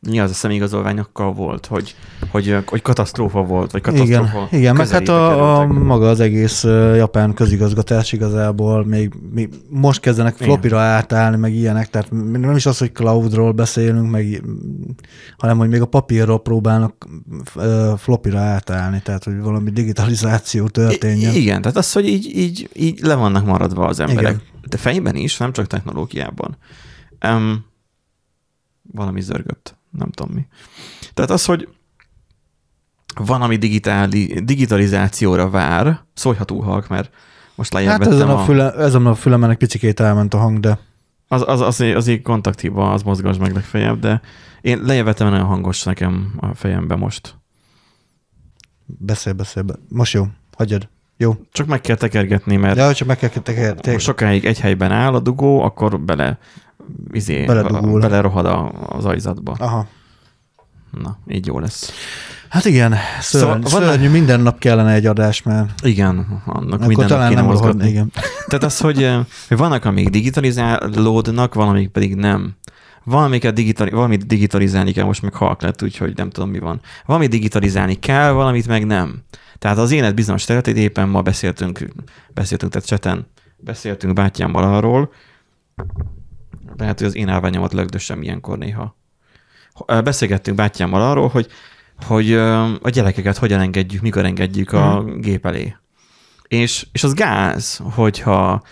mi 0.00 0.20
az 0.20 0.30
a 0.30 0.34
személyigazolványokkal 0.34 1.32
volt, 1.32 1.66
hogy, 1.66 1.96
hogy, 2.34 2.56
hogy 2.66 2.82
katasztrófa 2.82 3.42
volt, 3.42 3.70
vagy 3.70 3.82
Igen, 3.86 4.06
katasztrófa 4.06 4.56
igen 4.56 4.76
meg 4.76 4.88
hát 4.88 5.08
a, 5.08 5.58
a, 5.60 5.66
maga 5.66 6.08
az 6.08 6.20
egész 6.20 6.62
japán 6.96 7.34
közigazgatás 7.34 8.12
igazából 8.12 8.84
még, 8.84 9.12
még 9.32 9.48
most 9.68 10.00
kezdenek 10.00 10.34
Igen. 10.34 10.48
flopira 10.48 10.78
átállni, 10.78 11.36
meg 11.36 11.54
ilyenek, 11.54 11.90
tehát 11.90 12.10
nem 12.10 12.56
is 12.56 12.66
az, 12.66 12.78
hogy 12.78 12.92
cloudról 12.92 13.52
beszélünk, 13.52 14.10
meg, 14.10 14.42
hanem 15.36 15.58
hogy 15.58 15.68
még 15.68 15.80
a 15.80 15.86
papírról 15.86 16.42
próbálnak 16.42 17.08
flopira 17.96 18.38
átállni, 18.38 19.00
tehát 19.02 19.24
hogy 19.24 19.40
valami 19.40 19.70
digitalizáció 19.70 20.68
történjen. 20.68 21.34
I- 21.34 21.40
igen, 21.40 21.60
tehát 21.62 21.76
az, 21.76 21.92
hogy 21.92 22.06
így, 22.06 22.36
így, 22.36 22.68
így 22.72 23.00
le 23.00 23.14
vannak 23.14 23.46
maradva 23.46 23.86
az 23.86 24.00
emberek. 24.00 24.32
Igen. 24.32 24.42
De 24.68 24.76
fejben 24.76 25.14
is, 25.14 25.36
nem 25.36 25.52
csak 25.52 25.66
technológiában. 25.66 26.56
Um, 27.26 27.64
valami 28.92 29.20
zörgött, 29.20 29.76
nem 29.90 30.10
tudom 30.10 30.34
mi. 30.34 30.46
Tehát 31.14 31.30
az, 31.30 31.44
hogy 31.44 31.68
van, 33.14 33.42
ami 33.42 33.56
digitáli, 33.56 34.40
digitalizációra 34.44 35.50
vár, 35.50 36.00
szólj, 36.14 36.36
ha 36.36 36.44
túl 36.44 36.62
halk, 36.62 36.88
mert 36.88 37.10
most 37.54 37.72
lejjebb 37.72 37.90
Hát 37.90 38.06
ezen 38.06 38.28
a, 38.28 38.40
a, 38.40 38.44
füle, 38.44 38.72
ezen 38.72 39.06
a 39.06 39.14
fülemen 39.14 39.50
egy 39.50 39.56
picikét 39.56 40.00
elment 40.00 40.34
a 40.34 40.38
hang, 40.38 40.60
de 40.60 40.78
az, 41.28 41.44
az, 41.46 41.60
az, 41.60 41.80
azért 41.80 42.22
kontaktíva, 42.22 42.92
az 42.92 43.02
mozgass 43.02 43.36
meg 43.36 43.52
legfeljebb, 43.52 43.98
de 43.98 44.20
én 44.60 44.82
lejjebb 44.82 45.04
vettem 45.04 45.28
nagyon 45.28 45.46
hangos 45.46 45.82
nekem 45.82 46.34
a 46.36 46.54
fejembe 46.54 46.96
most. 46.96 47.34
beszél, 48.84 49.32
beszél. 49.32 49.62
Be. 49.62 49.74
Most 49.88 50.12
jó, 50.12 50.26
hagyjad. 50.56 50.88
Jó. 51.16 51.36
Csak 51.52 51.66
meg 51.66 51.80
kell 51.80 51.96
tekergetni, 51.96 52.56
mert 52.56 52.76
Ja, 52.76 52.94
csak 52.94 53.08
meg 53.08 53.18
kell 53.18 53.28
teker, 53.28 53.74
Ha 53.74 53.80
te, 53.80 53.98
sokáig 53.98 54.44
egy 54.44 54.60
helyben 54.60 54.92
áll 54.92 55.14
a 55.14 55.20
dugó, 55.20 55.62
akkor 55.62 56.00
bele, 56.00 56.38
izé, 57.12 57.44
a, 58.46 58.72
az 58.88 59.04
ajzatba. 59.04 59.56
Aha. 59.58 59.86
Na, 60.90 61.18
így 61.28 61.46
jó 61.46 61.58
lesz. 61.58 61.92
Hát 62.54 62.64
igen, 62.64 62.94
Szóval 63.20 63.60
szörny, 63.60 63.62
van- 63.62 63.82
szörnyű, 63.88 64.08
minden 64.08 64.40
nap 64.40 64.58
kellene 64.58 64.92
egy 64.92 65.06
adás, 65.06 65.42
mert 65.42 65.80
Igen, 65.86 66.42
annak 66.46 66.72
akkor 66.72 66.86
minden 66.86 66.96
nap 66.96 67.08
talán 67.08 67.28
kéne 67.28 67.40
nem 67.40 67.50
mozgatni. 67.50 67.88
igen. 67.88 68.12
Tehát 68.48 68.64
az, 68.64 68.78
hogy, 68.80 69.02
eh, 69.02 69.24
hogy 69.48 69.56
vannak, 69.56 69.84
amik 69.84 70.08
digitalizálódnak, 70.08 71.54
valamik 71.54 71.88
pedig 71.88 72.14
nem. 72.14 72.54
Valamiket 73.04 73.54
digitali, 73.54 73.90
valamit 73.90 74.26
digitalizálni 74.26 74.92
kell, 74.92 75.04
most 75.04 75.22
meg 75.22 75.34
halk 75.34 75.62
lett, 75.62 75.82
úgyhogy 75.82 76.16
nem 76.16 76.30
tudom, 76.30 76.50
mi 76.50 76.58
van. 76.58 76.80
Valamit 77.06 77.30
digitalizálni 77.30 77.94
kell, 77.94 78.30
valamit 78.30 78.66
meg 78.66 78.86
nem. 78.86 79.22
Tehát 79.58 79.78
az 79.78 79.90
élet 79.90 80.14
bizonyos 80.14 80.44
területét 80.44 80.76
éppen 80.76 81.08
ma 81.08 81.22
beszéltünk, 81.22 81.88
beszéltünk, 82.34 82.72
tehát 82.72 82.86
cseten 82.88 83.26
beszéltünk 83.56 84.12
bátyámmal 84.14 84.74
arról, 84.74 85.12
lehet, 86.76 86.98
hogy 86.98 87.06
az 87.06 87.16
én 87.16 87.28
állványomat 87.28 87.72
lögdössem 87.72 88.22
ilyenkor 88.22 88.58
néha. 88.58 88.96
Ö, 89.86 90.00
Beszélgettünk 90.00 90.56
bátyámmal 90.56 91.02
arról, 91.02 91.28
hogy, 91.28 91.46
hogy 92.02 92.32
a 92.82 92.88
gyerekeket 92.90 93.36
hogyan 93.36 93.60
engedjük, 93.60 94.02
mikor 94.02 94.24
engedjük 94.24 94.72
a 94.72 95.04
gép 95.04 95.46
elé. 95.46 95.76
És, 96.48 96.86
és 96.92 97.04
az 97.04 97.14
gáz, 97.14 97.80
hogyha 97.82 98.62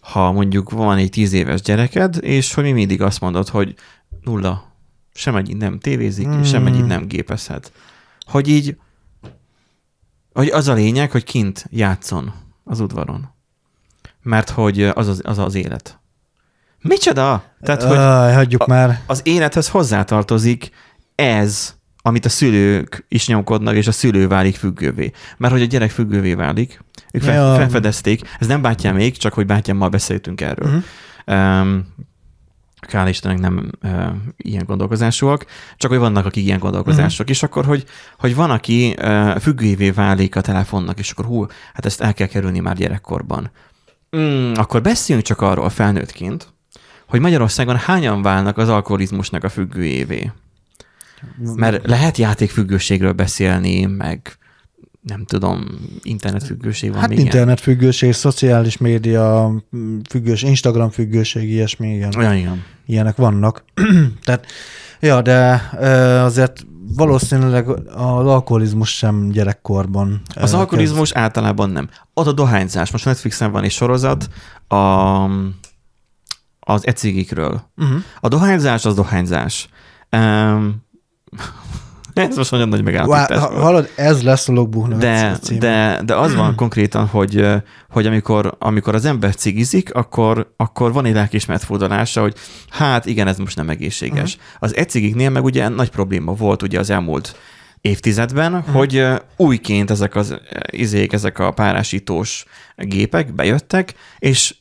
ha 0.00 0.32
mondjuk 0.32 0.70
van 0.70 0.96
egy 0.96 1.10
tíz 1.10 1.32
éves 1.32 1.60
gyereked, 1.60 2.18
és 2.20 2.54
hogy 2.54 2.64
mi 2.64 2.72
mindig 2.72 3.02
azt 3.02 3.20
mondod, 3.20 3.48
hogy 3.48 3.74
nulla, 4.20 4.72
sem 5.14 5.36
egyik 5.36 5.56
nem 5.56 5.78
tévézik, 5.78 6.28
mm. 6.28 6.42
sem 6.42 6.66
egyik 6.66 6.84
nem 6.84 7.06
gépezhet. 7.06 7.72
Hogy 8.20 8.48
így, 8.48 8.76
hogy 10.32 10.48
az 10.48 10.68
a 10.68 10.72
lényeg, 10.72 11.10
hogy 11.10 11.24
kint 11.24 11.66
játszon 11.70 12.32
az 12.64 12.80
udvaron. 12.80 13.30
Mert 14.22 14.50
hogy 14.50 14.82
az 14.82 15.08
az, 15.08 15.20
az, 15.24 15.38
az 15.38 15.54
élet. 15.54 15.98
Micsoda? 16.80 17.44
Tehát, 17.60 17.82
hogy 17.82 17.96
Aj, 17.96 18.34
hagyjuk 18.34 18.62
a- 18.62 18.66
már. 18.68 19.00
az 19.06 19.20
élethez 19.24 19.68
hozzátartozik 19.68 20.70
ez, 21.14 21.74
amit 22.02 22.24
a 22.24 22.28
szülők 22.28 23.04
is 23.08 23.26
nyomkodnak, 23.26 23.74
és 23.74 23.86
a 23.86 23.92
szülő 23.92 24.28
válik 24.28 24.56
függővé. 24.56 25.10
Mert 25.36 25.52
hogy 25.52 25.62
a 25.62 25.66
gyerek 25.66 25.90
függővé 25.90 26.34
válik, 26.34 26.80
ők 27.12 27.24
Ja. 27.24 27.54
felfedezték, 27.54 28.20
ez 28.38 28.46
nem 28.46 28.62
bátyám 28.62 28.94
még, 28.94 29.16
csak 29.16 29.32
hogy 29.32 29.46
bátyámmal 29.46 29.88
beszéltünk 29.88 30.40
erről. 30.40 30.68
Mhm. 30.68 30.80
Um, 31.38 31.94
Kál 32.88 33.08
Istennek 33.08 33.38
nem 33.38 33.70
uh, 33.82 34.06
ilyen 34.36 34.64
gondolkozásúak, 34.66 35.46
csak 35.76 35.90
hogy 35.90 36.00
vannak, 36.00 36.26
akik 36.26 36.44
ilyen 36.44 36.58
gondolkozások, 36.58 37.30
és 37.30 37.42
akkor, 37.42 37.64
hogy, 37.64 37.84
hogy 38.18 38.34
van, 38.34 38.50
aki 38.50 38.96
uh, 38.98 39.38
függővé 39.38 39.90
válik 39.90 40.36
a 40.36 40.40
telefonnak, 40.40 40.98
és 40.98 41.10
akkor 41.10 41.24
hú, 41.24 41.46
hát 41.74 41.86
ezt 41.86 42.00
el 42.00 42.14
kell 42.14 42.26
kerülni 42.26 42.60
már 42.60 42.76
gyerekkorban. 42.76 43.50
Mm, 44.16 44.52
akkor 44.52 44.82
beszéljünk 44.82 45.26
csak 45.26 45.40
arról 45.40 45.68
felnőttként, 45.68 46.52
hogy 47.08 47.20
Magyarországon 47.20 47.76
hányan 47.76 48.22
válnak 48.22 48.58
az 48.58 48.68
alkoholizmusnak 48.68 49.44
a 49.44 49.48
függőjévé. 49.48 50.30
Mert 51.54 51.86
lehet 51.86 52.16
játékfüggőségről 52.16 53.12
beszélni, 53.12 53.84
meg 53.84 54.36
nem 55.02 55.24
tudom, 55.24 55.64
internetfüggőség 56.02 56.90
van 56.90 57.00
Hát 57.00 57.08
még 57.08 57.18
ilyen. 57.18 57.30
internetfüggőség, 57.30 58.12
szociális 58.12 58.76
média 58.76 59.52
függőség, 60.08 60.48
Instagram 60.48 60.90
függőség, 60.90 61.50
ilyesmi, 61.50 61.94
igen. 61.94 62.12
Olyan, 62.16 62.36
igen. 62.36 62.64
ilyenek 62.86 63.16
vannak. 63.16 63.64
Tehát, 64.24 64.46
ja, 65.00 65.22
de 65.22 65.68
azért 66.22 66.66
valószínűleg 66.96 67.68
az 67.68 68.26
alkoholizmus 68.26 68.96
sem 68.96 69.28
gyerekkorban. 69.28 70.22
Az 70.34 70.54
alkoholizmus 70.54 71.12
általában 71.12 71.70
nem. 71.70 71.88
Az 72.14 72.26
a 72.26 72.32
dohányzás. 72.32 72.90
Most 72.90 73.04
Netflixen 73.04 73.52
van 73.52 73.64
egy 73.64 73.70
sorozat 73.70 74.28
a, 74.68 74.76
az 76.60 76.86
ecigikről. 76.86 77.50
kezd. 77.50 77.90
Uh-huh. 77.90 78.02
A 78.20 78.28
dohányzás 78.28 78.84
az 78.84 78.94
dohányzás. 78.94 79.68
Um, 80.10 80.82
ez 82.14 82.36
most 82.36 82.50
nagyon 82.50 82.68
nagy 82.68 82.84
megállapítás. 82.84 83.40
volt. 83.40 83.62
Hallod, 83.62 83.88
ez 83.96 84.22
lesz 84.22 84.48
a 84.48 84.52
logbuch 84.52 84.96
De, 84.96 85.38
de, 85.58 86.00
de 86.04 86.14
az 86.14 86.34
van 86.34 86.54
konkrétan, 86.54 87.06
hogy, 87.06 87.46
hogy 87.90 88.06
amikor, 88.06 88.56
amikor 88.58 88.94
az 88.94 89.04
ember 89.04 89.34
cigizik, 89.34 89.94
akkor, 89.94 90.52
akkor 90.56 90.92
van 90.92 91.04
egy 91.04 91.14
lelkismert 91.14 91.64
fordulása, 91.64 92.20
hogy 92.20 92.34
hát 92.68 93.06
igen, 93.06 93.28
ez 93.28 93.38
most 93.38 93.56
nem 93.56 93.68
egészséges. 93.68 94.34
Uh-huh. 94.34 94.52
Az 94.58 94.76
ecigiknél 94.76 95.30
meg 95.30 95.44
ugye 95.44 95.68
nagy 95.68 95.90
probléma 95.90 96.32
volt 96.32 96.62
ugye 96.62 96.78
az 96.78 96.90
elmúlt 96.90 97.36
évtizedben, 97.80 98.54
uh-huh. 98.54 98.74
hogy 98.74 99.06
újként 99.36 99.90
ezek 99.90 100.14
az 100.14 100.40
izék, 100.70 101.12
ezek 101.12 101.38
a 101.38 101.50
párásítós 101.50 102.44
gépek 102.76 103.34
bejöttek, 103.34 103.94
és 104.18 104.54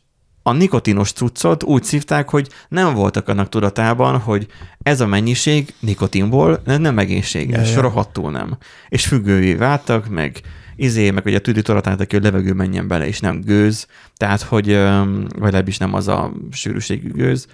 a 0.43 0.51
nikotinos 0.53 1.11
cuccot 1.11 1.63
úgy 1.63 1.83
szívták, 1.83 2.29
hogy 2.29 2.49
nem 2.69 2.93
voltak 2.93 3.27
annak 3.27 3.49
tudatában, 3.49 4.17
hogy 4.19 4.47
ez 4.83 5.01
a 5.01 5.07
mennyiség 5.07 5.73
nikotinból 5.79 6.61
nem 6.65 6.97
egészséges, 6.99 7.67
Ja, 7.69 7.75
ja. 7.75 7.81
rohadtul 7.81 8.31
nem. 8.31 8.57
És 8.89 9.05
függővé 9.07 9.53
váltak, 9.53 10.07
meg 10.09 10.41
izé, 10.75 11.11
meg 11.11 11.25
ugye 11.25 11.37
a 11.37 11.41
tüdő 11.41 11.61
toratáltak, 11.61 12.11
hogy 12.11 12.19
a 12.19 12.23
levegő 12.23 12.53
menjen 12.53 12.87
bele, 12.87 13.07
és 13.07 13.19
nem 13.19 13.41
gőz, 13.41 13.87
tehát, 14.17 14.41
hogy, 14.41 14.65
vagy 14.75 15.31
legalábbis 15.33 15.77
nem 15.77 15.93
az 15.93 16.07
a 16.07 16.31
sűrűségű 16.51 17.11
gőz. 17.11 17.47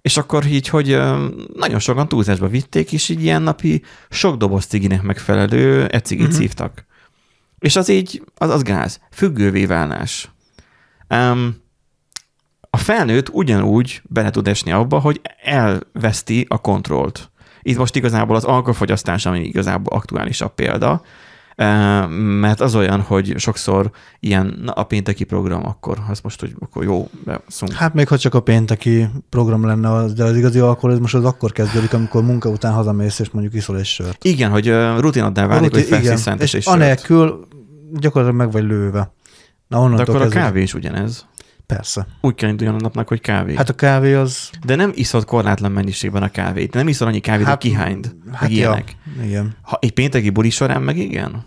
És 0.00 0.16
akkor 0.16 0.46
így, 0.46 0.68
hogy 0.68 0.98
nagyon 1.54 1.78
sokan 1.78 2.08
túlzásba 2.08 2.48
vitték, 2.48 2.92
és 2.92 3.08
így 3.08 3.22
ilyen 3.22 3.42
napi 3.42 3.82
sok 4.10 4.36
doboz 4.36 4.64
ciginek 4.64 5.02
megfelelő 5.02 5.86
ecigit 5.86 6.24
Mhm. 6.24 6.32
uh-huh. 6.32 6.46
szívtak. 6.46 6.84
És 7.58 7.76
az 7.76 7.88
így, 7.88 8.22
az, 8.36 8.50
az 8.50 8.62
gáz. 8.62 9.00
Függővé 9.10 9.66
válás. 9.66 10.30
Um, 11.10 11.56
a 12.78 12.82
felnőtt 12.84 13.28
ugyanúgy 13.32 14.02
bele 14.04 14.30
tud 14.30 14.48
esni 14.48 14.72
abba, 14.72 14.98
hogy 14.98 15.20
elveszti 15.42 16.46
a 16.48 16.58
kontrollt. 16.60 17.30
Itt 17.62 17.76
most 17.78 17.96
igazából 17.96 18.36
az 18.36 18.44
alkoholfogyasztás, 18.44 19.26
ami 19.26 19.40
igazából 19.40 19.96
aktuálisabb 19.96 20.54
példa, 20.54 21.02
mert 22.40 22.60
az 22.60 22.74
olyan, 22.74 23.00
hogy 23.00 23.34
sokszor 23.38 23.90
ilyen, 24.20 24.58
na 24.64 24.72
a 24.72 24.82
pénteki 24.84 25.24
program, 25.24 25.66
akkor 25.66 25.98
azt 26.08 26.22
most, 26.22 26.40
hogy 26.40 26.54
akkor 26.60 26.84
jó, 26.84 27.08
beszunk. 27.24 27.72
Hát 27.72 27.94
még 27.94 28.08
ha 28.08 28.18
csak 28.18 28.34
a 28.34 28.40
pénteki 28.40 29.08
program 29.28 29.64
lenne, 29.66 29.92
az, 29.92 30.12
de 30.12 30.24
az 30.24 30.36
igazi 30.36 30.58
alkoholizmus 30.58 31.14
az 31.14 31.24
akkor 31.24 31.52
kezdődik, 31.52 31.92
amikor 31.94 32.22
munka 32.22 32.48
után 32.48 32.72
hazamész, 32.72 33.18
és 33.18 33.30
mondjuk 33.30 33.54
iszol 33.54 33.78
egy 33.78 33.84
sört. 33.84 34.24
Igen, 34.24 34.50
hogy 34.50 34.72
rutinoddá 34.98 35.46
válik, 35.46 35.70
hogy 35.70 35.80
Rutin- 35.82 36.02
felszíszentes 36.04 36.52
és 36.52 36.58
és 36.58 36.64
sört. 36.64 36.76
anélkül 36.76 37.46
gyakorlatilag 37.92 38.42
meg 38.44 38.52
vagy 38.52 38.64
lőve. 38.64 38.98
Na 39.68 39.76
De 39.76 39.76
onnantól 39.76 40.00
akkor 40.00 40.16
a 40.16 40.18
kezdve- 40.18 40.42
kávé 40.42 40.62
is 40.62 40.74
ugyanez. 40.74 41.26
Persze. 41.76 42.06
Úgy 42.20 42.34
kell 42.34 42.48
induljon 42.48 42.74
a 42.74 42.80
napnak, 42.80 43.08
hogy 43.08 43.20
kávé. 43.20 43.54
Hát 43.54 43.68
a 43.68 43.72
kávé 43.72 44.14
az... 44.14 44.50
De 44.64 44.74
nem 44.74 44.92
iszod 44.94 45.24
korlátlan 45.24 45.72
mennyiségben 45.72 46.22
a 46.22 46.28
kávét. 46.28 46.74
Nem 46.74 46.88
iszol 46.88 47.08
annyi 47.08 47.20
kávét, 47.20 47.46
Hát, 47.46 47.62
hogy 47.62 47.70
kihányt. 47.70 48.16
Hát 48.32 48.50
ja, 48.50 48.84
igen. 49.22 49.56
Ha 49.62 49.78
egy 49.80 49.92
pénteki 49.92 50.30
buli 50.30 50.50
során 50.50 50.82
meg 50.82 50.96
igen. 50.96 51.44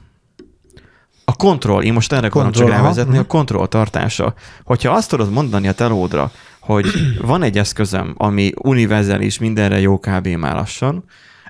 A 1.26 1.36
kontroll, 1.36 1.82
én 1.84 1.94
most 1.94 2.14
erre 2.14 2.28
akarom 2.28 2.52
csak 2.52 2.68
aha, 2.68 2.76
rávezetni, 2.76 3.18
a 3.18 3.26
kontroll 3.26 3.68
tartása. 3.68 4.34
Hogyha 4.64 4.92
azt 4.92 5.10
tudod 5.10 5.32
mondani 5.32 5.68
a 5.68 5.74
telódra, 5.74 6.32
hogy 6.60 6.86
van 7.32 7.44
egy 7.44 7.58
eszközöm, 7.58 8.14
ami 8.18 8.52
univerzális, 8.62 9.40
mindenre 9.40 9.80
jó 9.80 10.00
kb. 10.00 10.28
már 10.28 10.56
lassan, 10.56 11.04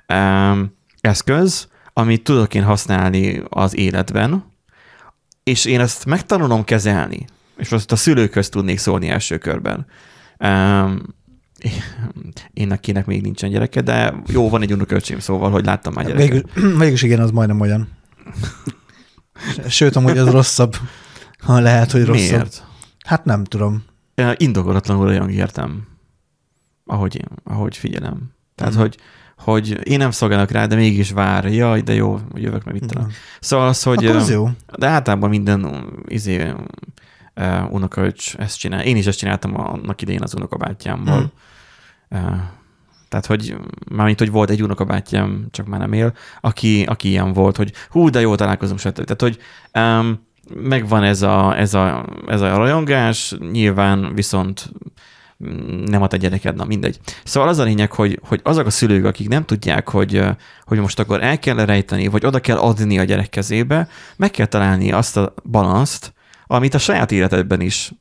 um, 0.08 0.76
eszköz, 1.00 1.68
amit 1.92 2.24
tudok 2.24 2.54
én 2.54 2.64
használni 2.64 3.42
az 3.48 3.76
életben, 3.76 4.44
és 5.42 5.64
én 5.64 5.80
ezt 5.80 6.04
megtanulom 6.04 6.64
kezelni, 6.64 7.24
és 7.56 7.68
most 7.68 7.92
a 7.92 7.96
szülőköz 7.96 8.48
tudnék 8.48 8.78
szólni 8.78 9.08
első 9.08 9.38
körben. 9.38 9.86
Um, 10.38 11.02
én 12.52 12.78
kinek 12.80 13.06
még 13.06 13.22
nincsen 13.22 13.50
gyereke, 13.50 13.80
de 13.80 14.14
jó, 14.26 14.48
van 14.48 14.62
egy 14.62 14.72
unoköcsém, 14.72 15.18
szóval, 15.18 15.50
hogy 15.50 15.64
láttam 15.64 15.92
már 15.92 16.06
gyereket. 16.06 16.28
Végül, 16.54 16.76
végülis 16.78 17.02
igen, 17.02 17.20
az 17.20 17.30
majdnem 17.30 17.60
olyan. 17.60 17.88
Sőt, 19.68 19.96
amúgy 19.96 20.18
az 20.18 20.28
rosszabb. 20.28 20.76
Ha 21.38 21.60
lehet, 21.60 21.90
hogy 21.90 22.04
rosszabb. 22.04 22.30
Miért? 22.30 22.64
Hát 23.06 23.24
nem 23.24 23.44
tudom. 23.44 23.84
Indokolatlanul 24.36 25.06
olyan 25.06 25.28
értem, 25.30 25.86
ahogy, 26.86 27.16
én, 27.16 27.28
ahogy 27.44 27.76
figyelem. 27.76 28.30
Tehát, 28.54 28.72
Mhm. 28.72 28.82
hogy, 28.82 28.96
hogy 29.36 29.78
én 29.88 29.98
nem 29.98 30.10
szolgálok 30.10 30.50
rá, 30.50 30.66
de 30.66 30.74
mégis 30.74 31.10
vár. 31.10 31.44
Jaj, 31.52 31.80
de 31.80 31.94
jó, 31.94 32.18
jövök 32.34 32.64
meg 32.64 32.74
mit 32.74 32.86
tudom. 32.86 33.08
Szóval 33.40 33.68
az, 33.68 33.82
hogy... 33.82 34.04
Akkor 34.04 34.16
az 34.16 34.30
jó. 34.30 34.48
De 34.78 34.86
általában 34.86 35.30
minden 35.30 35.84
izé, 36.06 36.52
uh, 37.36 37.72
unokaöcs 37.72 38.36
ezt 38.36 38.58
csinál. 38.58 38.82
Én 38.82 38.96
is 38.96 39.06
ezt 39.06 39.18
csináltam 39.18 39.60
annak 39.60 40.02
idején 40.02 40.22
az 40.22 40.34
unokabátyámmal. 40.34 41.32
Mhm. 42.08 42.24
Uh, 42.24 42.40
tehát, 43.12 43.26
hogy 43.26 43.56
mármint, 43.90 44.18
hogy 44.18 44.30
volt 44.30 44.50
egy 44.50 44.62
unokabátyám, 44.62 45.46
csak 45.50 45.66
már 45.66 45.80
nem 45.80 45.92
él, 45.92 46.12
aki, 46.40 46.82
aki 46.82 47.08
ilyen 47.08 47.32
volt, 47.32 47.56
hogy 47.56 47.72
hú, 47.90 48.10
de 48.10 48.20
jó 48.20 48.34
találkozom, 48.34 48.76
stb. 48.76 49.04
Tehát, 49.04 49.20
hogy 49.20 49.38
um, 49.74 50.26
megvan 50.54 51.02
ez 51.02 51.22
a, 51.22 51.58
ez, 51.58 51.74
a, 51.74 52.06
ez 52.26 52.40
a 52.40 52.56
rajongás, 52.56 53.34
nyilván 53.50 54.14
viszont 54.14 54.72
mm, 55.44 55.84
nem 55.84 56.02
ad 56.02 56.12
egy 56.12 56.20
gyereked, 56.20 56.56
na 56.56 56.64
mindegy. 56.64 56.98
Szóval 57.24 57.48
az 57.48 57.58
a 57.58 57.64
lényeg, 57.64 57.92
hogy, 57.92 58.20
hogy 58.22 58.40
azok 58.42 58.66
a 58.66 58.70
szülők, 58.70 59.04
akik 59.04 59.28
nem 59.28 59.44
tudják, 59.44 59.88
hogy, 59.88 60.24
hogy 60.64 60.78
most 60.78 60.98
akkor 60.98 61.22
el 61.22 61.38
kell 61.38 61.64
rejteni, 61.64 62.06
vagy 62.06 62.26
oda 62.26 62.40
kell 62.40 62.58
adni 62.58 62.98
a 62.98 63.04
gyerek 63.04 63.28
kezébe, 63.28 63.88
meg 64.16 64.30
kell 64.30 64.46
találni 64.46 64.92
azt 64.92 65.16
a 65.16 65.34
balanszt, 65.44 66.12
amit 66.52 66.74
a 66.74 66.78
saját 66.78 67.12
életedben 67.12 67.60
is 67.60 67.92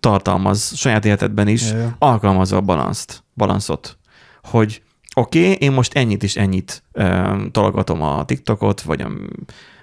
tartalmaz, 0.00 0.76
saját 0.76 1.04
életedben 1.04 1.48
is 1.48 1.70
ja. 1.70 1.96
alkalmazza 1.98 2.56
a 2.56 2.60
balanszt, 2.60 3.24
balanszot, 3.34 3.98
hogy 4.42 4.82
oké, 5.14 5.40
okay, 5.40 5.56
én 5.60 5.72
most 5.72 5.94
ennyit 5.94 6.22
is 6.22 6.36
ennyit 6.36 6.82
ö, 6.92 7.36
tologatom 7.50 8.02
a 8.02 8.24
TikTokot, 8.24 8.80
vagy 8.80 9.00
a, 9.00 9.10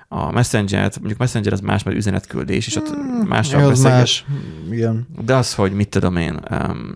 a 0.08 0.32
Messenger-t, 0.32 0.98
mondjuk 0.98 1.20
Messenger 1.20 1.54
az 1.54 1.60
más, 1.60 1.84
mert 1.84 1.98
üzenetküldés, 1.98 2.68
és 2.68 2.76
ott 2.76 2.96
mással 3.28 3.62
Ja, 3.62 3.68
az 3.68 3.82
más. 3.82 4.26
Igen. 4.72 5.08
De 5.22 5.36
az, 5.36 5.56
hogy 5.56 5.74
mit 5.74 5.90
tudom 5.90 6.16
én, 6.16 6.40
um, 6.52 6.94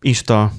Insta, 0.00 0.52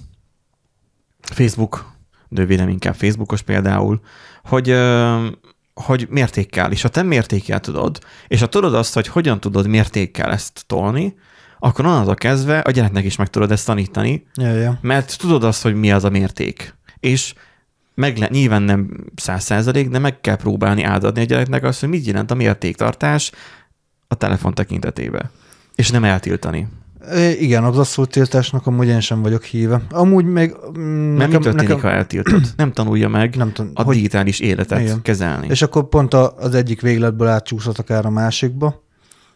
Facebook, 1.21 1.91
de 2.27 2.45
vélem 2.45 2.69
inkább 2.69 2.95
Facebookos 2.95 3.41
például, 3.41 4.01
hogy, 4.43 4.71
um, 4.71 5.31
hogy 5.83 6.07
mértékkel, 6.09 6.71
és 6.71 6.81
ha 6.81 6.87
te 6.87 7.03
mértékkel 7.03 7.59
tudod, 7.59 7.99
és 8.27 8.39
ha 8.39 8.47
tudod 8.47 8.73
azt, 8.73 8.93
hogy 8.93 9.07
hogyan 9.07 9.39
tudod 9.39 9.67
mértékkel 9.67 10.31
ezt 10.31 10.63
tolni, 10.67 11.15
akkor 11.59 11.85
onnantól 11.85 12.15
kezdve 12.15 12.59
a 12.59 12.71
gyereknek 12.71 13.05
is 13.05 13.15
meg 13.15 13.27
tudod 13.27 13.51
ezt 13.51 13.65
tanítani, 13.65 14.25
Ja, 14.33 14.53
ja. 14.53 14.79
mert 14.81 15.17
tudod 15.17 15.43
azt, 15.43 15.61
hogy 15.61 15.75
mi 15.75 15.91
az 15.91 16.03
a 16.03 16.09
mérték. 16.09 16.75
És 16.99 17.33
meg 17.93 18.17
le, 18.17 18.27
nyilván 18.31 18.61
nem 18.61 19.05
száz 19.15 19.43
százalék, 19.43 19.89
de 19.89 19.99
meg 19.99 20.21
kell 20.21 20.35
próbálni 20.35 20.83
átadni 20.83 21.21
a 21.21 21.25
gyereknek 21.25 21.63
azt, 21.63 21.79
hogy 21.79 21.89
mit 21.89 22.05
jelent 22.05 22.31
a 22.31 22.35
mértéktartás 22.35 23.31
a 24.07 24.15
telefon 24.15 24.53
tekintetében. 24.53 25.29
És 25.75 25.89
nem 25.89 26.03
eltiltani. 26.03 26.67
Igen, 27.39 27.63
az 27.63 27.77
asszultiltásnak 27.77 28.67
amúgy 28.67 28.87
én 28.87 28.99
sem 28.99 29.21
vagyok 29.21 29.43
híve. 29.43 29.81
Amúgy 29.91 30.25
még... 30.25 30.55
mm, 30.79 31.15
Mert 31.15 31.31
mi 31.31 31.37
történik, 31.37 31.81
ha 31.81 31.89
eltiltod? 31.91 32.41
Nem 32.57 32.71
tanulja 32.71 33.07
meg 33.09 33.35
Nem 33.35 33.51
tudom, 33.53 33.71
a 33.75 33.83
hogy- 33.83 33.95
digitális 33.95 34.39
életet 34.39 34.79
Igen. 34.79 35.01
kezelni. 35.01 35.47
És 35.49 35.61
akkor 35.61 35.89
pont 35.89 36.13
a, 36.13 36.35
az 36.37 36.55
egyik 36.55 36.81
végletből 36.81 37.27
átcsúszott 37.27 37.77
akár 37.77 38.05
a 38.05 38.09
másikba, 38.09 38.83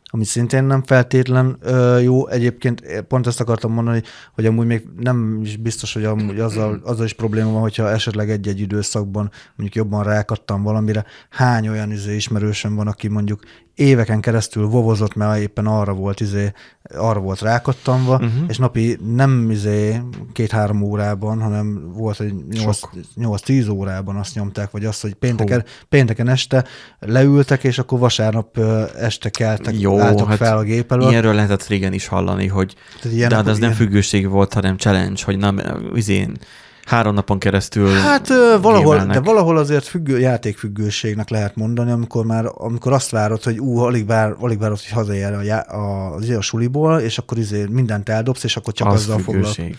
ami 0.06 0.24
szintén 0.26 0.64
nem 0.64 0.84
feltétlen 0.84 1.58
ö, 1.62 2.00
jó. 2.00 2.28
Egyébként 2.28 2.82
pont 3.08 3.28
ezt 3.28 3.40
akartam 3.40 3.72
mondani, 3.74 4.02
hogy 4.34 4.46
amúgy 4.46 4.66
még 4.66 4.88
nem 5.00 5.40
is 5.44 5.58
biztos, 5.58 5.94
hogy 5.94 6.04
amúgy 6.04 6.40
azzal, 6.40 6.82
azzal 6.84 7.06
is 7.06 7.14
probléma 7.14 7.52
van, 7.52 7.62
hogyha 7.62 7.90
esetleg 7.90 8.30
egy-egy 8.30 8.60
időszakban 8.60 9.32
mondjuk 9.56 9.76
jobban 9.86 10.04
rákattam 10.04 10.64
valamire. 10.64 11.06
Hány 11.30 11.68
olyan 11.68 11.92
izé 11.92 12.16
ismerősöm 12.16 12.76
van, 12.76 12.88
aki 12.88 13.08
mondjuk 13.08 13.42
éveken 13.76 14.22
keresztül 14.22 14.66
vovozott, 14.68 15.16
mert 15.16 15.40
éppen 15.42 15.66
arra 15.66 15.94
volt 15.94 16.20
izé, 16.20 16.52
arra 16.96 17.20
volt 17.20 17.42
rákattamva, 17.42 18.16
Mhm. 18.18 18.26
uh-huh. 18.26 18.44
és 18.48 18.58
napi 18.58 18.98
nem 19.16 19.52
izé 19.52 20.02
két-három 20.34 20.82
órában, 20.82 21.42
hanem 21.42 21.92
volt, 21.94 22.18
hogy 22.18 22.34
Sok. 22.52 22.90
8-10 23.16 23.72
órában 23.72 24.16
azt 24.16 24.36
nyomták, 24.36 24.72
vagy 24.72 24.86
azt, 24.86 25.02
hogy 25.02 25.14
pénteken, 25.14 25.64
pénteken 25.90 26.28
este 26.28 26.66
leültek, 27.00 27.64
és 27.64 27.78
akkor 27.80 28.00
vasárnap 28.00 28.58
este 29.00 29.30
keltek, 29.30 29.80
Jó, 29.80 30.00
álltak 30.00 30.28
hát 30.28 30.38
fel 30.38 30.58
a 30.58 30.64
gép 30.64 30.92
elől. 30.92 31.10
Ilyenről 31.10 31.34
lehetett 31.34 31.68
régen 31.68 31.94
is 31.94 32.08
hallani, 32.08 32.48
hogy 32.48 32.76
ilyen, 33.04 33.30
de 33.30 33.36
hát 33.36 33.48
az 33.48 33.58
nem 33.58 33.62
ilyen- 33.70 33.74
függőség 33.74 34.30
volt, 34.30 34.54
hanem 34.54 34.78
challenge, 34.78 35.22
hogy 35.26 35.38
nem, 35.38 35.62
izén, 35.96 36.38
három 36.86 37.14
napon 37.14 37.40
keresztül 37.40 37.90
Hát 37.90 38.30
ö, 38.30 38.56
valahol, 38.62 38.90
gémelnek. 38.92 39.16
de 39.16 39.22
valahol 39.22 39.58
azért 39.58 39.86
függő, 39.86 40.20
játékfüggőségnek 40.20 41.30
lehet 41.30 41.56
mondani, 41.56 41.92
amikor 41.92 42.26
már 42.26 42.46
amikor 42.54 42.94
azt 42.94 43.10
várod, 43.10 43.44
hogy 43.44 43.60
ú, 43.60 43.78
alig, 43.78 44.06
vár, 44.06 44.36
alig 44.40 44.60
várod, 44.60 44.80
hogy 44.80 44.90
hazaér 44.90 45.34
a, 45.34 45.42
já- 45.42 45.68
a, 45.68 46.14
az 46.14 46.30
a 46.30 46.42
suliból, 46.42 47.00
és 47.00 47.18
akkor 47.18 47.38
izé 47.38 47.66
mindent 47.70 48.10
eldobsz, 48.10 48.44
és 48.44 48.56
akkor 48.58 48.74
csak 48.74 48.88
az 48.88 48.94
azzal 48.94 49.20
függőség. 49.20 49.78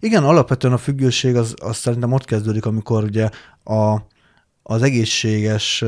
Igen, 0.00 0.24
alapvetően 0.24 0.72
a 0.72 0.78
függőség 0.78 1.36
az, 1.36 1.54
az 1.62 1.76
szerintem 1.76 2.12
ott 2.12 2.24
kezdődik, 2.24 2.66
amikor 2.66 3.02
ugye 3.04 3.28
a, 3.64 3.96
az 4.62 4.82
egészséges 4.82 5.84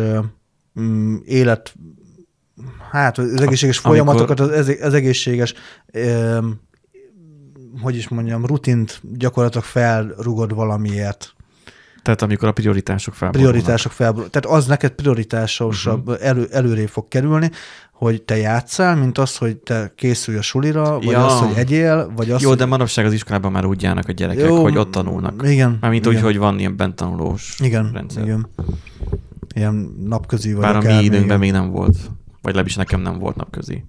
mm, 0.80 1.16
élet, 1.24 1.74
hát 2.90 3.18
az 3.18 3.40
egészséges 3.40 3.78
Amikor- 3.84 4.06
folyamatokat, 4.06 4.40
az, 4.40 4.76
az 4.80 4.94
egészséges, 4.94 5.54
ö, 5.92 6.38
hogy 7.80 7.96
is 7.96 8.08
mondjam, 8.08 8.46
rutint 8.46 9.00
gyakorlatilag 9.02 9.64
felrugod 9.64 10.54
valamiért. 10.54 11.34
Tehát 12.02 12.22
amikor 12.22 12.48
a 12.48 12.52
prioritások 12.52 13.14
felborulnak. 13.14 13.52
Prioritások 13.52 13.92
fel, 13.92 14.12
tehát 14.12 14.46
az 14.46 14.66
neked 14.66 14.90
prioritásosabb, 14.90 16.08
uh-huh. 16.08 16.26
elő, 16.26 16.48
előrébb 16.50 16.88
fog 16.88 17.08
kerülni, 17.08 17.50
hogy 17.92 18.22
te 18.22 18.36
játszál, 18.36 18.96
mint 18.96 19.18
az, 19.18 19.36
hogy 19.36 19.56
te 19.56 19.92
készülj 19.96 20.36
a 20.36 20.42
sulira, 20.42 20.94
vagy 20.94 21.04
Ja. 21.04 21.26
az, 21.26 21.38
hogy 21.38 21.56
egyél, 21.56 22.12
vagy 22.16 22.30
az, 22.30 22.42
Jó, 22.42 22.48
hogy... 22.48 22.58
de 22.58 22.64
manapság 22.64 23.04
az 23.04 23.12
iskolában 23.12 23.52
már 23.52 23.64
úgy 23.64 23.82
járnak 23.82 24.08
a 24.08 24.12
gyerekek, 24.12 24.46
Jó, 24.46 24.62
hogy 24.62 24.76
ott 24.78 24.90
tanulnak. 24.90 25.42
Igen. 25.44 25.78
Mármint 25.80 26.06
igen. 26.06 26.16
úgy, 26.16 26.22
hogy 26.24 26.38
van 26.38 26.58
ilyen 26.58 26.76
bentanulós 26.76 27.56
Igen, 27.58 27.90
rendszer. 27.92 28.22
igen. 28.22 28.48
Ilyen 29.54 29.94
napközi 30.04 30.52
vagy 30.52 30.62
Bár 30.62 30.76
a 30.76 30.80
mi 30.80 30.92
időnkben 30.92 31.22
igen. 31.22 31.38
még 31.38 31.52
nem 31.52 31.70
volt. 31.70 31.96
Vagy 32.42 32.42
legalábbis 32.42 32.76
nekem 32.76 33.00
nem 33.00 33.18
volt 33.18 33.36
napközi. 33.36 33.84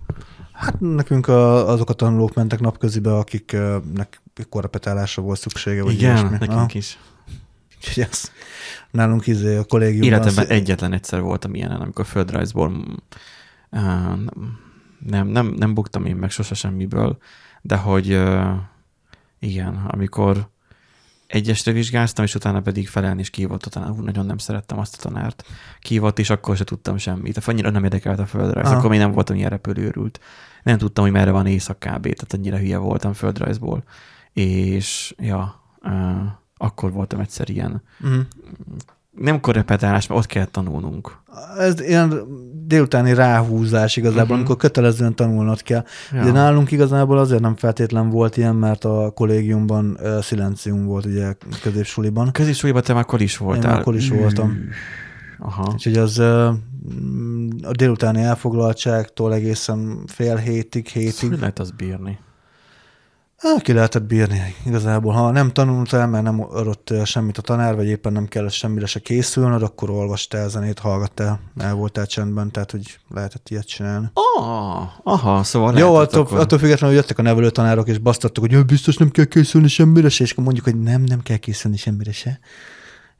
Hát 0.61 0.79
nekünk 0.79 1.27
a, 1.27 1.67
azok 1.69 1.89
a 1.89 1.93
tanulók 1.93 2.33
mentek 2.33 2.59
napközibe, 2.59 3.17
akiknek 3.17 4.21
korrepetálásra 4.49 5.21
volt 5.23 5.39
szüksége, 5.39 5.83
vagy 5.83 5.93
Igen, 5.93 6.09
ilyesmi. 6.09 6.29
nekünk 6.29 6.51
Aha. 6.51 6.67
is. 6.71 6.99
Úgyhogy 7.77 8.03
ez 8.11 8.31
nálunk 8.91 9.27
izé 9.27 9.55
a 9.57 9.63
kollégiumban... 9.63 10.09
Életemben 10.09 10.43
az- 10.43 10.49
egyetlen 10.49 10.93
egyszer 10.93 11.21
voltam 11.21 11.53
ilyenen, 11.55 11.81
amikor 11.81 12.05
földrajzból 12.05 12.85
á, 13.69 14.15
nem, 15.07 15.27
nem, 15.27 15.47
nem 15.47 15.73
buktam 15.73 16.05
én 16.05 16.15
meg 16.15 16.29
sose 16.29 16.55
semmiből, 16.55 17.17
de 17.61 17.75
hogy 17.75 18.11
ö, 18.11 18.51
igen, 19.39 19.75
amikor 19.87 20.49
egyesre 21.31 21.71
vizsgáztam, 21.71 22.25
és 22.25 22.35
utána 22.35 22.61
pedig 22.61 22.87
felelni 22.87 23.19
is 23.19 23.29
kívott 23.29 23.65
a 23.65 23.69
tanár. 23.69 23.89
Nagyon 23.89 24.25
nem 24.25 24.37
szerettem 24.37 24.79
azt 24.79 24.95
a 24.95 25.09
tanárt. 25.09 25.43
Kívott, 25.79 26.19
és 26.19 26.29
akkor 26.29 26.57
se 26.57 26.63
tudtam 26.63 26.97
semmit. 26.97 27.37
Annyira 27.37 27.69
nem 27.69 27.83
érdekelt 27.83 28.19
a 28.19 28.25
földrajz. 28.25 28.67
Aha. 28.67 28.75
Akkor 28.75 28.89
még 28.89 28.99
nem 28.99 29.11
voltam 29.11 29.35
ilyen 29.35 29.49
repülőrült. 29.49 30.19
Nem 30.63 30.77
tudtam, 30.77 31.03
hogy 31.03 31.13
merre 31.13 31.31
van 31.31 31.45
észak 31.45 31.79
kb. 31.79 32.01
Tehát 32.01 32.33
annyira 32.33 32.57
hülye 32.57 32.77
voltam 32.77 33.13
földrajzból. 33.13 33.83
És 34.33 35.15
ja, 35.17 35.61
ö, 35.81 35.89
akkor 36.57 36.91
voltam 36.91 37.19
egyszer 37.19 37.49
ilyen. 37.49 37.83
Mhm. 37.97 38.19
Nem 39.11 39.39
korrepetálás, 39.39 40.07
mert 40.07 40.19
ott 40.19 40.27
kell 40.27 40.45
tanulnunk. 40.45 41.17
Ez 41.57 41.81
ilyen 41.81 42.23
délutáni 42.65 43.13
ráhúzás 43.13 43.97
igazából, 43.97 44.21
uh-huh. 44.21 44.37
amikor 44.37 44.57
kötelezően 44.57 45.15
tanulnod 45.15 45.61
kell. 45.61 45.83
Ja. 46.11 46.23
De 46.23 46.31
nálunk 46.31 46.71
igazából 46.71 47.17
azért 47.17 47.41
nem 47.41 47.55
feltétlen 47.55 48.09
volt 48.09 48.37
ilyen, 48.37 48.55
mert 48.55 48.85
a 48.85 49.11
kollégiumban 49.15 49.97
uh, 50.01 50.21
szilencium 50.21 50.85
volt 50.85 51.05
ugye 51.05 51.33
középsuliban. 51.61 52.31
Középsúlyban 52.31 52.81
te 52.81 52.93
már 52.93 53.01
akkor 53.01 53.21
is 53.21 53.37
voltál. 53.37 53.73
Én 53.73 53.79
akkor 53.79 53.95
is 53.95 54.09
voltam. 54.09 54.57
Aha. 55.39 55.71
Úgyhogy 55.71 55.97
az 55.97 56.19
uh, 56.19 56.47
a 57.61 57.71
délutáni 57.71 58.21
elfoglaltságtól 58.21 59.33
egészen 59.33 60.03
fél 60.07 60.35
hétig, 60.35 60.87
hétig 60.87 61.29
Hogy 61.29 61.39
lehet 61.39 61.59
azt 61.59 61.75
bírni? 61.75 62.19
Hát, 63.41 63.61
ki 63.61 63.73
lehetett 63.73 64.03
bírni 64.03 64.55
igazából. 64.65 65.13
Ha 65.13 65.31
nem 65.31 65.51
tanultál, 65.51 66.07
mert 66.07 66.23
nem 66.23 66.41
adott 66.41 66.93
semmit 67.05 67.37
a 67.37 67.41
tanár, 67.41 67.75
vagy 67.75 67.87
éppen 67.87 68.11
nem 68.13 68.25
kellett 68.27 68.51
semmire 68.51 68.85
se 68.85 68.99
készülnöd, 68.99 69.63
akkor 69.63 69.89
olvastál 69.89 70.49
zenét, 70.49 70.79
hallgattál, 70.79 71.39
el 71.57 71.73
voltál 71.73 72.05
csendben, 72.05 72.51
tehát 72.51 72.71
hogy 72.71 72.99
lehetett 73.13 73.49
ilyet 73.49 73.67
csinálni. 73.67 74.11
Ah, 74.13 74.81
aha, 75.03 75.43
szóval 75.43 75.77
Jó, 75.77 75.95
attól, 75.95 76.21
akkor... 76.21 76.39
attól 76.39 76.59
függetlenül, 76.59 76.95
hogy 76.95 77.03
jöttek 77.05 77.19
a 77.19 77.21
nevelő 77.29 77.49
tanárok, 77.49 77.87
és 77.87 77.97
basztattak, 77.97 78.43
hogy 78.43 78.51
"Jö, 78.51 78.61
biztos 78.61 78.97
nem 78.97 79.09
kell 79.09 79.25
készülni 79.25 79.67
semmire 79.67 80.09
se, 80.09 80.23
és 80.23 80.31
akkor 80.31 80.43
mondjuk, 80.43 80.65
hogy 80.65 80.79
nem, 80.81 81.01
nem 81.01 81.21
kell 81.21 81.37
készülni 81.37 81.77
semmire 81.77 82.11
se. 82.11 82.39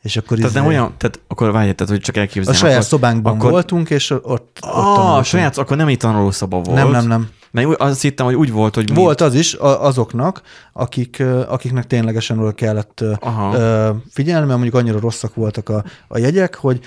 És 0.02 0.18
akkor 0.18 0.38
Tehát 0.38 0.54
nem 0.54 0.64
izé- 0.64 0.74
olyan, 0.76 0.94
tehát 0.98 1.20
akkor 1.28 1.52
várj, 1.52 1.72
tehát 1.72 1.94
hogy 1.94 2.02
csak 2.02 2.16
a 2.16 2.20
elképzeljem. 2.20 2.62
saját 2.62 2.76
akkor, 2.76 2.88
szobánkban 2.88 3.36
akkor- 3.36 3.52
voltunk, 3.52 3.90
és 3.90 4.10
ott, 4.10 4.24
ott 4.24 4.60
Ah, 4.60 5.16
a 5.16 5.24
saját, 5.24 5.58
akkor 5.58 5.78
nem 5.78 5.88
egy 5.88 5.98
tanulószoba 5.98 6.60
volt. 6.62 6.78
Nem, 6.78 6.90
nem, 6.90 7.08
nem. 7.08 7.30
Mert 7.52 7.82
azt 7.82 8.02
hittem, 8.02 8.26
hogy 8.26 8.36
úgy 8.36 8.52
volt, 8.52 8.76
hogy 8.76 8.90
mi- 8.90 8.96
Volt 8.96 9.22
az 9.22 9.34
is 9.34 9.54
a- 9.54 9.84
azoknak, 9.86 10.42
akik, 10.74 11.24
akiknek 11.48 11.88
ténylegesen 11.88 12.40
oda 12.40 12.52
kellett 12.52 13.04
Aha. 13.20 13.56
figyelni, 14.10 14.46
mert 14.46 14.60
mondjuk 14.60 14.76
annyira 14.76 15.00
rosszak 15.00 15.36
voltak 15.36 15.70
a, 15.70 15.84
a 16.08 16.18
jegyek, 16.18 16.56
hogy 16.56 16.80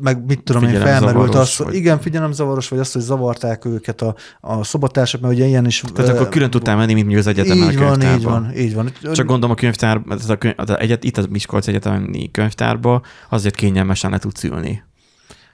meg 0.00 0.24
mit 0.26 0.42
tudom 0.42 0.62
én, 0.62 0.80
felmerült 0.80 1.34
az, 1.34 1.58
vagy- 1.58 1.74
igen, 1.74 2.00
figyelemzavaros, 2.00 2.68
vagy 2.68 2.78
azt, 2.78 2.92
hogy 2.92 3.02
zavarták 3.02 3.64
őket 3.64 4.02
a, 4.02 4.14
a 4.40 4.64
szobatársak, 4.64 5.20
mert 5.20 5.34
ugye 5.34 5.44
ilyen 5.44 5.66
is... 5.66 5.82
Tehát 5.94 6.10
akkor 6.14 6.28
külön 6.28 6.50
tudtál 6.50 6.76
menni, 6.76 6.92
mint 7.02 7.18
az 7.18 7.26
egyetemen 7.26 7.70
Így 7.70 7.76
a 7.76 7.80
van, 7.84 8.02
így 8.02 8.22
van, 8.22 8.52
így 8.56 8.74
van. 8.74 8.92
Csak 9.12 9.26
gondolom 9.26 9.50
a 9.50 9.54
könyvtár, 9.54 10.00
ez 10.10 10.28
a 10.28 10.36
könyv, 10.36 10.54
az 10.56 10.78
egyet, 10.78 11.04
itt 11.04 11.16
az 11.16 11.26
Miskolc 11.30 11.66
Egyetemi 11.66 12.30
könyvtárba 12.30 13.02
azért 13.28 13.54
kényelmesen 13.54 14.10
le 14.10 14.18
tudsz 14.18 14.44
ülni. 14.44 14.82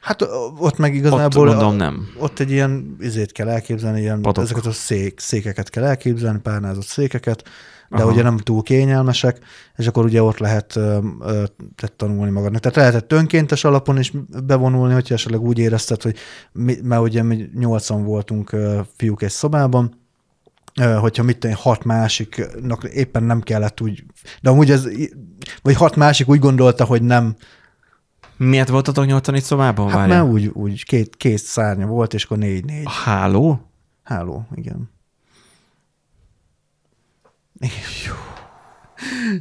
Hát 0.09 0.23
ott 0.59 0.77
meg 0.77 0.91
Ott 0.91 0.97
igazából... 0.97 1.45
gondolom 1.47 1.73
a- 1.73 1.77
nem. 1.77 2.09
Ott 2.19 2.39
egy 2.39 2.51
ilyen 2.51 2.97
izét 3.01 3.33
kell 3.33 3.49
elképzelni, 3.49 4.01
ilyen, 4.01 4.21
Padok. 4.23 4.45
ezeket 4.45 4.67
a 4.67 4.73
szék, 4.73 5.21
székeket 5.21 5.71
kell 5.71 5.85
elképzelni, 5.85 6.39
párnázott 6.39 6.85
székeket, 6.87 7.43
de 7.91 7.97
Aha. 7.97 8.11
ugye 8.11 8.23
nem 8.23 8.37
túl 8.37 8.63
kényelmesek, 8.63 9.39
és 9.77 9.87
akkor 9.87 10.05
ugye 10.05 10.23
ott 10.23 10.39
lehet 10.39 10.77
ö, 10.77 10.99
ö, 11.21 11.27
tehát 11.77 11.93
tanulni 11.97 12.31
magadnak. 12.31 12.61
Tehát 12.61 12.77
lehetett 12.77 13.13
önkéntes 13.13 13.65
alapon 13.65 13.99
is 13.99 14.13
bevonulni, 14.45 14.93
hogyha 14.95 15.15
esetleg 15.15 15.41
úgy 15.41 15.59
érezted, 15.59 16.03
hogy 16.03 16.17
mi, 16.53 16.77
mert 16.83 17.03
ugye 17.03 17.23
mi 17.23 17.49
nyolcan 17.55 18.05
voltunk 18.05 18.53
ö, 18.53 18.81
fiúk 18.97 19.23
egy 19.23 19.31
szobában, 19.31 20.01
hogyha 21.01 21.23
mit 21.23 21.45
én, 21.45 21.55
hat 21.55 21.85
másiknak 21.85 22.85
éppen 22.85 23.23
nem 23.23 23.41
kellett 23.41 23.81
úgy, 23.81 24.05
de 24.43 24.51
amúgy 24.51 24.71
ez, 24.71 24.89
vagy 25.63 25.75
hat 25.75 25.97
másik 25.97 26.29
úgy 26.29 26.39
gondolta, 26.39 26.85
hogy 26.85 27.03
nem, 27.03 27.37
Miért 28.39 28.69
voltatok 28.69 29.07
nyolcan 29.07 29.35
itt 29.35 29.43
szobában? 29.43 29.89
hát 29.89 29.97
Várjál. 29.97 30.23
mert 30.25 30.33
úgy, 30.35 30.47
úgy 30.47 30.85
két, 30.85 31.17
két 31.17 31.39
szárnya 31.39 31.87
volt, 31.87 32.15
és 32.15 32.25
akkor 32.25 32.39
négy-négy. 32.39 32.85
A 32.85 32.91
háló? 32.91 33.61
Háló, 34.03 34.47
igen. 34.55 34.91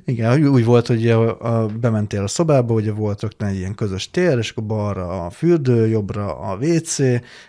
Igen, 0.06 0.48
úgy- 0.48 0.66
volt, 0.66 0.88
hogy 0.88 1.10
a, 1.10 1.42
a, 1.62 1.66
bementél 1.68 2.24
a 2.24 2.28
szobába, 2.28 2.74
ugye 2.74 2.92
volt 2.92 3.22
rögtön 3.22 3.48
egy 3.48 3.56
ilyen 3.56 3.76
közös 3.76 4.10
tér, 4.10 4.38
és 4.38 4.50
akkor 4.52 4.66
balra 4.66 5.26
a 5.26 5.30
fürdő, 5.30 5.88
jobbra 5.88 6.38
a 6.40 6.56
WC, 6.56 6.98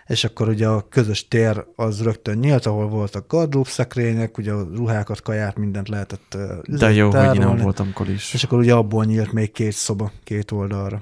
és 0.05 0.23
akkor 0.23 0.47
ugye 0.47 0.67
a 0.67 0.87
közös 0.89 1.27
tér 1.27 1.65
az 1.75 2.01
rögtön 2.03 2.37
nyílt, 2.37 2.65
ahol 2.65 2.87
voltak 2.87 3.27
gardrób 3.27 3.67
szekrények, 3.67 4.37
ugye 4.37 4.51
a 4.51 4.67
ruhákat, 4.75 5.21
kaját, 5.21 5.57
mindent 5.57 5.89
lehetett 5.89 6.37
De 6.67 6.91
jó, 6.91 7.09
hogy 7.09 7.15
én 7.19 7.25
nem 7.25 7.33
tárolni. 7.35 7.61
voltam 7.61 7.87
akkor 7.91 8.09
is. 8.09 8.33
És 8.33 8.43
akkor 8.43 8.57
ugye 8.59 8.73
abból 8.73 9.05
nyílt 9.05 9.31
még 9.31 9.51
két 9.51 9.71
szoba, 9.73 10.11
két 10.23 10.51
oldalra. 10.51 11.01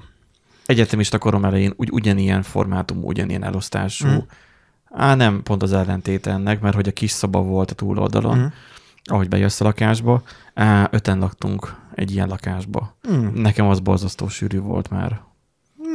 Egyetemista 0.68 1.18
korom 1.18 1.44
elején 1.44 1.72
úgy, 1.76 1.88
ugyanilyen 1.92 2.42
formátum, 2.42 3.04
ugyanilyen 3.04 3.44
elosztású. 3.44 4.08
Mm. 4.08 4.16
Á, 4.90 5.14
nem, 5.14 5.42
pont 5.42 5.62
az 5.62 5.72
ellentéte 5.72 6.30
ennek, 6.30 6.60
mert 6.60 6.74
hogy 6.74 6.88
a 6.88 6.92
kis 6.92 7.10
szoba 7.10 7.42
volt 7.42 7.70
a 7.70 7.74
túloldalon, 7.74 8.38
Mm. 8.38 8.44
ahogy 9.04 9.28
bejössz 9.28 9.60
a 9.60 9.64
lakásba, 9.64 10.22
á, 10.54 10.88
öten 10.92 11.18
laktunk 11.18 11.74
egy 11.94 12.12
ilyen 12.12 12.28
lakásba. 12.28 12.96
Mm. 13.12 13.26
Nekem 13.34 13.66
az 13.68 13.80
borzasztó 13.80 14.28
sűrű 14.28 14.58
volt 14.60 14.90
már. 14.90 15.20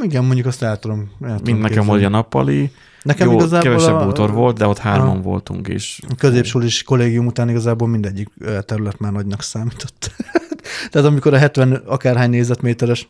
Igen, 0.02 0.24
mondjuk 0.26 0.46
azt 0.46 0.64
el 0.64 0.80
tudom. 0.80 1.00
El 1.22 1.38
tudom 1.38 1.42
Mint 1.44 1.62
nekem 1.68 1.86
volt 1.86 2.04
a 2.04 2.10
nappali, 2.10 2.72
Nekem 3.02 3.28
jó, 3.30 3.34
igazából 3.34 3.60
kevesebb 3.62 3.96
a- 3.96 4.06
bútor 4.06 4.32
volt, 4.32 4.58
de 4.58 4.68
ott 4.68 4.78
hárman 4.78 5.18
a- 5.18 5.22
voltunk, 5.22 5.68
és 5.68 6.02
A 6.10 6.16
középsulis 6.16 6.84
kollégium 6.84 7.26
után 7.26 7.50
igazából 7.50 7.88
mindegyik 7.88 8.30
terület 8.66 9.00
már 9.00 9.12
nagynak 9.12 9.42
számított. 9.42 10.12
Tehát 10.92 11.08
amikor 11.08 11.34
a 11.34 11.38
70 11.38 11.74
akárhány 11.74 12.30
négyzetméteres 12.30 13.08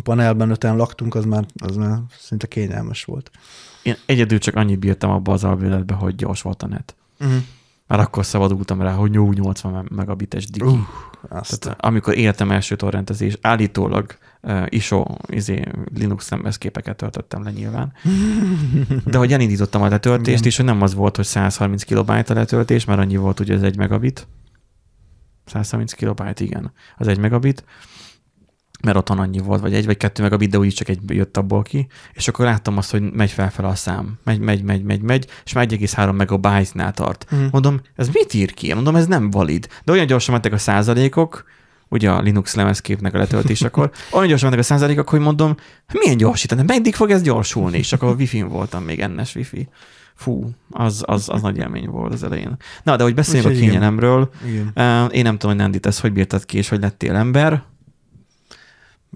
panelben 0.00 0.50
öten 0.50 0.76
laktunk, 0.76 1.14
az 1.14 1.24
már, 1.24 1.46
az 1.54 1.76
már 1.76 1.98
szinte 2.18 2.46
kényelmes 2.46 3.04
volt. 3.04 3.30
én 3.82 3.96
egyedül 4.06 4.38
csak 4.38 4.56
annyit 4.56 4.78
bírtam 4.78 5.10
abba 5.10 5.32
az 5.32 5.44
alvéletbe, 5.44 5.94
hogy 5.94 6.14
gyors 6.14 6.42
volt 6.42 6.62
a 6.62 6.66
net. 6.66 6.96
Uh-huh. 7.20 7.36
Már 7.86 8.00
akkor 8.00 8.24
szabadultam 8.24 8.80
rá, 8.80 8.92
hogy 8.92 9.14
jó 9.14 9.32
80 9.32 9.88
megabites 9.94 10.50
digi. 10.50 10.66
Uh. 10.66 10.78
Tehát 11.22 11.80
amikor 11.80 12.16
életem 12.16 12.50
első 12.50 12.76
torrentezés, 12.76 13.38
állítólag 13.40 14.16
uh, 14.40 14.66
ISO 14.68 15.04
izé, 15.26 15.62
Linux 15.94 16.30
lemezképeket 16.30 16.96
töltöttem 16.96 17.42
le 17.42 17.50
nyilván. 17.50 17.92
De 19.04 19.18
hogy 19.18 19.32
elindítottam 19.32 19.82
a 19.82 19.88
letöltést, 19.88 20.38
Igen. 20.38 20.48
és 20.48 20.56
hogy 20.56 20.64
nem 20.64 20.82
az 20.82 20.94
volt, 20.94 21.16
hogy 21.16 21.24
130 21.24 21.82
kilobájt 21.82 22.30
a 22.30 22.34
letöltés, 22.34 22.84
mert 22.84 23.00
annyi 23.00 23.16
volt 23.16 23.40
ugye 23.40 23.54
ez 23.54 23.62
egy 23.62 23.76
megabit. 23.76 24.26
130 25.44 25.92
kilobájt, 25.92 26.40
igen, 26.40 26.72
az 26.96 27.08
egy 27.08 27.18
megabit, 27.18 27.64
mert 28.82 28.96
otthon 28.96 29.18
annyi 29.18 29.38
volt, 29.38 29.60
vagy 29.60 29.74
egy 29.74 29.86
vagy 29.86 29.96
kettő 29.96 30.22
megabit, 30.22 30.50
de 30.50 30.58
úgyis 30.58 30.74
csak 30.74 30.88
egy 30.88 30.98
jött 31.06 31.36
abból 31.36 31.62
ki, 31.62 31.86
és 32.12 32.28
akkor 32.28 32.44
láttam 32.44 32.76
azt, 32.76 32.90
hogy 32.90 33.12
megy 33.12 33.30
felfel 33.30 33.64
a 33.64 33.74
szám, 33.74 34.18
megy, 34.24 34.40
megy, 34.40 34.62
megy, 34.62 34.82
megy, 34.82 35.02
megy, 35.02 35.26
és 35.44 35.52
már 35.52 35.66
1,3 35.66 36.16
megabyte-nál 36.16 36.92
tart. 36.92 37.26
Mhm. 37.30 37.44
Mondom, 37.50 37.80
ez 37.96 38.08
mit 38.08 38.34
ír 38.34 38.54
ki? 38.54 38.74
Mondom, 38.74 38.96
ez 38.96 39.06
nem 39.06 39.30
valid. 39.30 39.68
De 39.84 39.92
olyan 39.92 40.06
gyorsan 40.06 40.32
mentek 40.32 40.52
a 40.52 40.58
százalékok, 40.58 41.44
ugye 41.88 42.10
a 42.10 42.20
Linux 42.20 42.54
lemezképnek 42.54 43.14
a 43.14 43.18
letöltésekor, 43.18 43.90
olyan 44.12 44.28
gyorsan 44.28 44.48
mentek 44.48 44.64
a 44.64 44.68
százalékok, 44.68 45.08
hogy 45.08 45.20
mondom, 45.20 45.56
milyen 45.92 46.16
gyorsítani, 46.16 46.62
meddig 46.66 46.94
fog 46.94 47.10
ez 47.10 47.22
gyorsulni? 47.22 47.78
És 47.78 47.92
akkor 47.92 48.08
a 48.08 48.14
wifi-n 48.14 48.48
voltam 48.48 48.84
még, 48.84 49.00
ennes 49.00 49.34
wifi. 49.34 49.68
Fú, 50.14 50.50
az, 50.70 51.02
az, 51.06 51.28
az 51.28 51.42
nagy 51.42 51.56
élmény 51.56 51.88
volt 51.88 52.12
az 52.12 52.22
elején. 52.22 52.56
Na, 52.82 52.96
de 52.96 53.02
hogy 53.02 53.14
beszéljünk 53.14 53.54
a 53.54 53.58
kényelemről, 53.58 54.30
Igen. 54.46 54.70
eh, 54.74 55.06
én 55.10 55.22
nem 55.22 55.32
tudom, 55.32 55.50
hogy 55.50 55.64
Nandit, 55.64 55.86
ezt 55.86 56.00
hogy 56.00 56.12
bírtad 56.12 56.44
ki, 56.44 56.58
és 56.58 56.68
hogy 56.68 56.80
lettél 56.80 57.14
ember. 57.14 57.62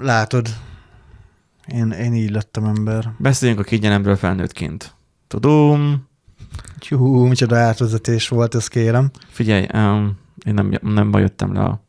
Látod, 0.00 0.48
én, 1.66 1.90
én 1.90 2.14
így 2.14 2.30
lettem 2.30 2.64
ember. 2.64 3.12
Beszéljünk 3.18 3.60
a 3.60 3.64
kényelemről 3.64 4.16
felnőttként. 4.16 4.94
Tudom, 5.26 6.08
Hú, 6.88 7.24
micsoda 7.24 7.56
átvezetés 7.56 8.28
volt, 8.28 8.54
ezt 8.54 8.68
kérem. 8.68 9.10
figyelj, 9.28 9.66
um, 9.74 10.18
én 10.44 10.54
nem, 10.54 10.78
nem 10.82 11.12
jöttem 11.12 11.52
le 11.52 11.60
a, 11.60 11.80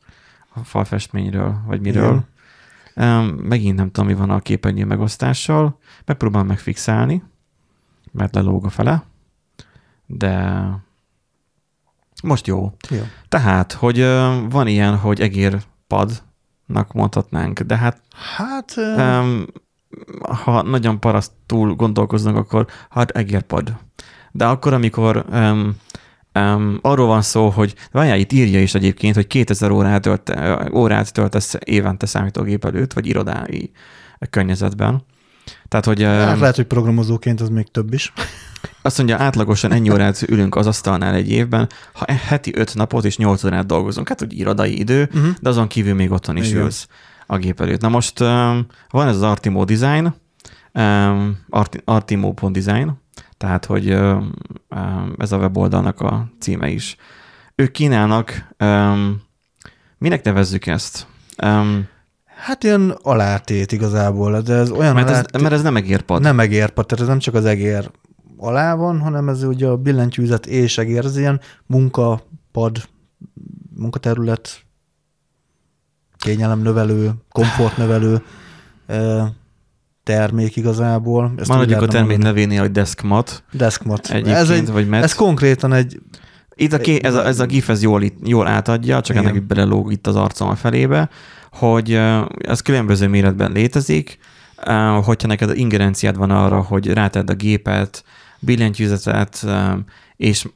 a 0.54 0.64
falfestményről, 0.64 1.62
vagy 1.66 1.82
miről. 1.82 2.26
Um, 2.96 3.26
megint 3.26 3.76
nem 3.76 3.92
tudom, 3.92 4.10
mi 4.10 4.16
van 4.16 4.30
a 4.30 4.40
képernyő 4.40 4.86
megosztással. 4.86 5.80
Megpróbálom 6.06 6.48
megfixálni, 6.48 7.24
mert 8.12 8.36
lelóg 8.36 8.66
a 8.66 8.70
fele, 8.70 9.04
de 10.06 10.64
most 12.24 12.48
jó. 12.48 12.74
Jó. 12.90 13.02
Tehát, 13.28 13.72
hogy 13.72 14.00
ö, 14.00 14.40
van 14.50 14.68
ilyen, 14.68 14.98
hogy 14.98 15.22
egérpadnak 16.68 16.94
mondhatnánk, 16.94 17.60
de 17.60 17.78
hát 17.78 18.02
Hát, 18.36 18.76
um, 18.78 19.46
ha 20.44 20.62
nagyon 20.62 21.00
parasztul 21.00 21.76
gondolkoznak, 21.76 22.36
akkor 22.36 22.68
hát 22.90 23.10
egérpad. 23.10 23.76
De 24.32 24.46
akkor, 24.46 24.74
amikor 24.74 25.26
um, 25.32 25.76
um, 26.34 26.80
arról 26.82 27.08
van 27.08 27.22
szó, 27.22 27.50
hogy 27.50 27.76
várjál, 27.92 28.20
itt 28.20 28.32
írja 28.32 28.62
is 28.62 28.74
egyébként, 28.74 29.16
hogy 29.16 29.28
2000 29.28 29.72
órát, 29.72 30.02
tölt, 30.02 30.34
órát 30.74 31.14
töltesz 31.14 31.56
évente 31.64 32.06
számítógép 32.06 32.66
előtt, 32.66 32.94
vagy 32.94 33.06
irodái 33.06 33.72
környezetben. 34.30 35.04
Tehát, 35.68 35.86
hogy 35.86 36.04
hát 36.04 36.40
lehet, 36.40 36.56
hogy 36.56 36.66
programozóként 36.66 37.42
az 37.42 37.50
még 37.50 37.72
több 37.72 37.94
is. 37.94 38.14
Azt 38.88 38.98
mondja, 38.98 39.18
átlagosan 39.18 39.72
ennyi 39.72 39.90
órát 39.92 40.22
ülünk 40.22 40.56
az 40.56 40.68
asztalnál 40.68 41.14
egy 41.14 41.32
évben, 41.32 41.70
ha 41.94 42.06
heti 42.28 42.52
5 42.56 42.76
napot 42.76 43.06
és 43.06 43.18
8 43.18 43.44
órát 43.44 43.66
dolgozunk, 43.66 44.08
hát 44.08 44.20
hogy 44.20 44.40
irodai 44.40 44.80
idő, 44.80 45.10
Uh-huh. 45.14 45.34
de 45.42 45.50
azon 45.50 45.68
kívül 45.68 45.94
még 45.94 46.12
otthon 46.12 46.38
is 46.38 46.50
Igen. 46.50 46.62
ülsz 46.62 46.88
a 47.28 47.38
gép 47.38 47.62
előtt. 47.62 47.82
Na 47.82 47.90
most 47.90 48.20
um, 48.20 48.66
van 48.90 49.08
ez 49.08 49.16
az 49.16 49.22
Artimo 49.22 49.64
design, 49.66 50.14
um, 50.74 51.38
Arti- 51.50 51.82
artimo.design, 51.86 52.90
tehát 53.38 53.66
hogy 53.66 53.94
um, 53.94 54.32
ez 55.18 55.32
a 55.32 55.38
weboldalnak 55.38 56.02
a 56.02 56.28
címe 56.40 56.70
is. 56.70 56.96
Ők 57.56 57.72
kínálnak, 57.72 58.48
um, 58.60 59.22
minek 59.98 60.24
nevezzük 60.24 60.66
ezt? 60.68 61.08
Um, 61.44 61.88
Hát 62.46 62.64
ilyen 62.64 62.98
alátét 63.02 63.72
igazából, 63.72 64.42
de 64.42 64.54
ez 64.54 64.72
olyan 64.72 64.94
mert, 64.94 65.08
ez, 65.10 65.14
alátét, 65.14 65.42
mert 65.42 65.54
ez 65.54 65.62
nem 65.62 65.76
egérpad. 65.76 66.22
nem 66.22 66.40
egérpad, 66.40 66.86
tehát 66.86 67.04
ez 67.04 67.10
nem 67.10 67.20
csak 67.20 67.34
az 67.34 67.46
egér 67.46 67.92
alá 68.38 68.76
van, 68.76 69.00
hanem 69.00 69.30
ez 69.30 69.44
ugye 69.44 69.68
a 69.68 69.78
billentyűzet 69.78 70.46
és 70.46 70.78
egér, 70.78 71.06
ez 71.06 71.18
ilyen 71.18 71.40
munkapad, 71.66 72.78
munkaterület, 73.76 74.62
kényelemnövelő, 76.18 77.12
komfortnövelő 77.32 78.22
termék 80.04 80.56
igazából. 80.56 81.34
Ezt 81.38 81.50
Maradjuk 81.50 81.82
a 81.82 81.88
termék 81.88 82.10
mondani. 82.18 82.34
nevénél, 82.34 82.60
hogy 82.62 82.72
Deskmat 82.72 83.44
Deskmat. 83.52 84.08
egyébként, 84.10 84.36
Ez, 84.36 84.50
egy, 84.50 84.72
vagy 84.72 84.88
Met. 84.88 85.04
ez 85.04 85.16
konkrétan 85.16 85.74
egy, 85.74 86.02
Itt 86.56 86.74
a 86.74 86.78
ké, 86.78 87.00
ez, 87.04 87.14
a, 87.16 87.26
ez 87.26 87.40
a 87.40 87.46
GIF 87.46 87.70
ez 87.70 87.82
jól, 87.82 88.04
jól 88.24 88.48
átadja, 88.48 89.02
csak 89.02 89.16
Igen. 89.16 89.30
ennek 89.30 89.44
belelóg 89.48 89.92
itt 89.92 90.08
az 90.08 90.16
arcom 90.16 90.50
a 90.50 90.56
felébe, 90.56 91.10
hogy 91.52 91.94
ez 92.38 92.62
különböző 92.62 93.08
méretben 93.08 93.52
létezik, 93.52 94.18
hogyha 95.04 95.28
neked 95.28 95.58
ingerenciád 95.58 96.18
van 96.18 96.32
arra, 96.32 96.62
hogy 96.62 96.88
rátedd 96.94 97.30
a 97.30 97.34
gépet, 97.34 98.04
billentyűzetet, 98.40 99.46
és 100.16 100.48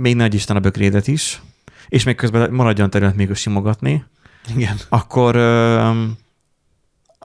még 0.00 0.16
nagy 0.16 0.34
Isten 0.34 0.56
a 0.56 0.60
bökrédet 0.60 1.08
is, 1.08 1.42
és 1.88 2.04
még 2.04 2.14
közben 2.14 2.52
maradjon 2.52 2.90
terület 2.90 3.16
még 3.16 3.34
simogatni, 3.34 4.04
igen. 4.56 4.76
akkor 4.88 5.36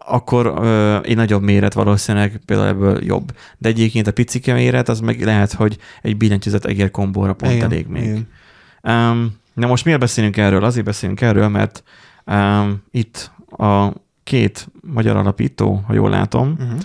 akkor 0.10 0.46
ö, 0.46 1.00
egy 1.04 1.16
nagyobb 1.16 1.42
méret 1.42 1.74
valószínűleg 1.74 2.42
például 2.46 2.68
ebből 2.70 3.04
jobb. 3.04 3.36
De 3.58 3.70
egyébként 3.70 4.08
a 4.08 4.12
picike 4.12 4.54
méret, 4.54 4.90
az 4.90 5.00
meg 5.00 5.22
lehet, 5.22 5.54
hogy 5.54 5.78
egy 6.02 6.18
billentyűzet 6.18 6.66
egér 6.66 6.92
kombóra 6.92 7.34
pont 7.34 7.52
Igen, 7.52 7.72
elég 7.72 7.88
még. 7.88 8.04
igen. 8.04 8.28
Um, 9.12 9.36
na 9.54 9.68
most 9.68 9.86
miért 9.86 10.00
beszélünk 10.00 10.38
erről? 10.38 10.64
Azért 10.64 10.86
beszélünk 10.86 11.22
erről, 11.22 11.48
mert 11.48 11.84
um, 12.26 12.84
itt 12.92 13.32
a 13.58 13.92
két 14.24 14.68
magyar 14.82 15.16
alapító, 15.16 15.84
ha 15.88 15.94
jól 15.94 16.10
látom, 16.10 16.56
Uh-huh. 16.60 16.80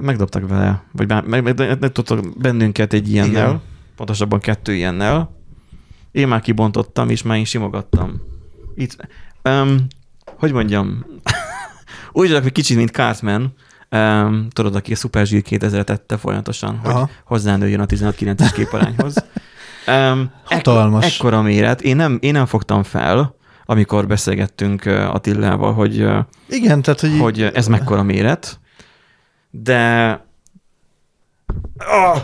Megdobtak 0.00 0.48
vele, 0.48 0.82
vagy 0.92 1.06
bár, 1.06 1.24
meg, 1.24 1.42
meg, 1.42 1.58
meg, 1.58 1.80
megdobtak 1.80 2.38
bennünket 2.38 2.92
egy 2.92 3.10
ilyennel, 3.10 3.48
Igen. 3.48 3.60
Pontosabban 3.96 4.40
kettő 4.40 4.74
ilyennel. 4.74 5.36
Én 6.12 6.28
már 6.28 6.40
kibontottam, 6.40 7.08
és 7.08 7.22
már 7.22 7.36
én 7.36 7.44
simogattam. 7.44 8.20
Itt, 8.74 8.96
um, 9.44 9.86
hogy 10.24 10.52
mondjam, 10.52 11.04
úgy 12.12 12.28
vagyok, 12.28 12.42
hogy 12.42 12.52
kicsit, 12.52 12.76
mint 12.76 12.90
Cartman, 12.90 13.54
um, 13.90 14.48
tudod, 14.50 14.74
aki 14.74 14.92
a 14.92 14.96
Super 14.96 15.26
Zsír 15.26 15.42
2000 15.42 15.84
tette 15.84 16.16
folyamatosan, 16.16 16.76
hogy 16.76 16.90
Aha. 16.90 17.10
hozzánőjön 17.24 17.80
a 17.80 17.86
16-9-es 17.86 18.50
képarányhoz. 18.54 19.14
Um, 19.86 20.30
Hatalmas. 20.44 21.04
Ekkor, 21.04 21.14
ekkora 21.14 21.42
méret. 21.42 21.80
Én 21.80 21.96
nem, 21.96 22.18
én 22.20 22.32
nem 22.32 22.46
fogtam 22.46 22.82
fel, 22.82 23.34
amikor 23.64 24.06
beszélgettünk 24.06 24.86
Attillával, 24.86 25.72
hogy 25.72 26.06
Igen, 26.48 26.82
tehát, 26.82 27.00
hogy, 27.00 27.18
hogy 27.18 27.42
ez 27.42 27.66
mekkora 27.66 28.02
méret, 28.02 28.59
de 29.50 30.12
oh, 31.78 32.18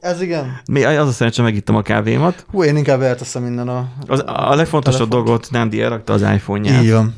Ez 0.00 0.20
igen. 0.20 0.60
mi- 0.70 0.84
az 0.84 1.08
a 1.08 1.12
szerencsé, 1.12 1.42
megittem 1.42 1.76
a 1.76 1.82
kávémat. 1.82 2.46
Hú, 2.50 2.64
én 2.64 2.76
inkább 2.76 3.00
elteszem 3.00 3.46
innen 3.46 3.68
a... 3.68 3.88
Az, 4.06 4.22
a 4.26 4.54
legfontosabb 4.54 5.08
telefont. 5.08 5.10
dolgot 5.26 5.50
Nandi 5.50 5.82
elrakta 5.82 6.12
az 6.12 6.22
iPhone-ját. 6.22 6.82
Így 6.82 6.92
van. 6.92 7.14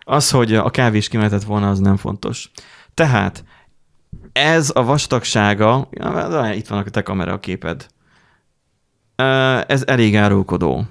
Az, 0.00 0.30
hogy 0.30 0.54
a 0.54 0.70
kávé 0.70 0.96
is 0.96 1.08
kimehetett 1.08 1.42
volna, 1.44 1.68
az 1.70 1.78
nem 1.78 1.96
fontos. 1.96 2.50
Tehát 2.94 3.44
ez 4.32 4.70
a 4.74 4.84
vastagsága, 4.84 5.88
itt 6.54 6.66
van 6.68 6.78
a 6.78 6.82
te 6.82 7.02
kamera 7.02 7.40
képed. 7.40 7.86
Ö, 9.16 9.60
Ez 9.66 9.82
elég 9.86 10.16
árulkodó. 10.16 10.84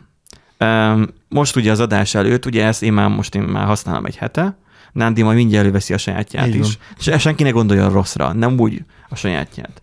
Most 1.29 1.55
ugye 1.55 1.71
az 1.71 1.79
adás 1.79 2.15
előtt, 2.15 2.45
ugye 2.45 2.65
ezt 2.65 2.83
én 2.83 2.93
már 2.93 3.09
most 3.09 3.35
én 3.35 3.41
már 3.41 3.65
használom 3.65 4.05
egy 4.05 4.17
hete, 4.17 4.57
Nándi 4.95 5.21
majd 5.21 5.35
mindjárt 5.37 5.63
előveszi 5.63 5.93
a 5.93 5.97
sajátját 5.97 6.47
Így 6.47 6.55
is. 6.55 6.77
És 7.05 7.21
senki 7.21 7.43
ne 7.43 7.49
gondolja 7.49 7.89
rosszra, 7.89 8.33
nem 8.33 8.59
úgy 8.59 8.81
a 9.09 9.15
sajátját. 9.15 9.81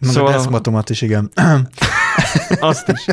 Meg 0.00 0.10
Szóval- 0.10 0.32
a 0.32 0.36
deszmatomat 0.36 0.90
is, 0.90 1.02
igen. 1.02 1.30
Azt 2.60 2.88
is. 2.88 3.04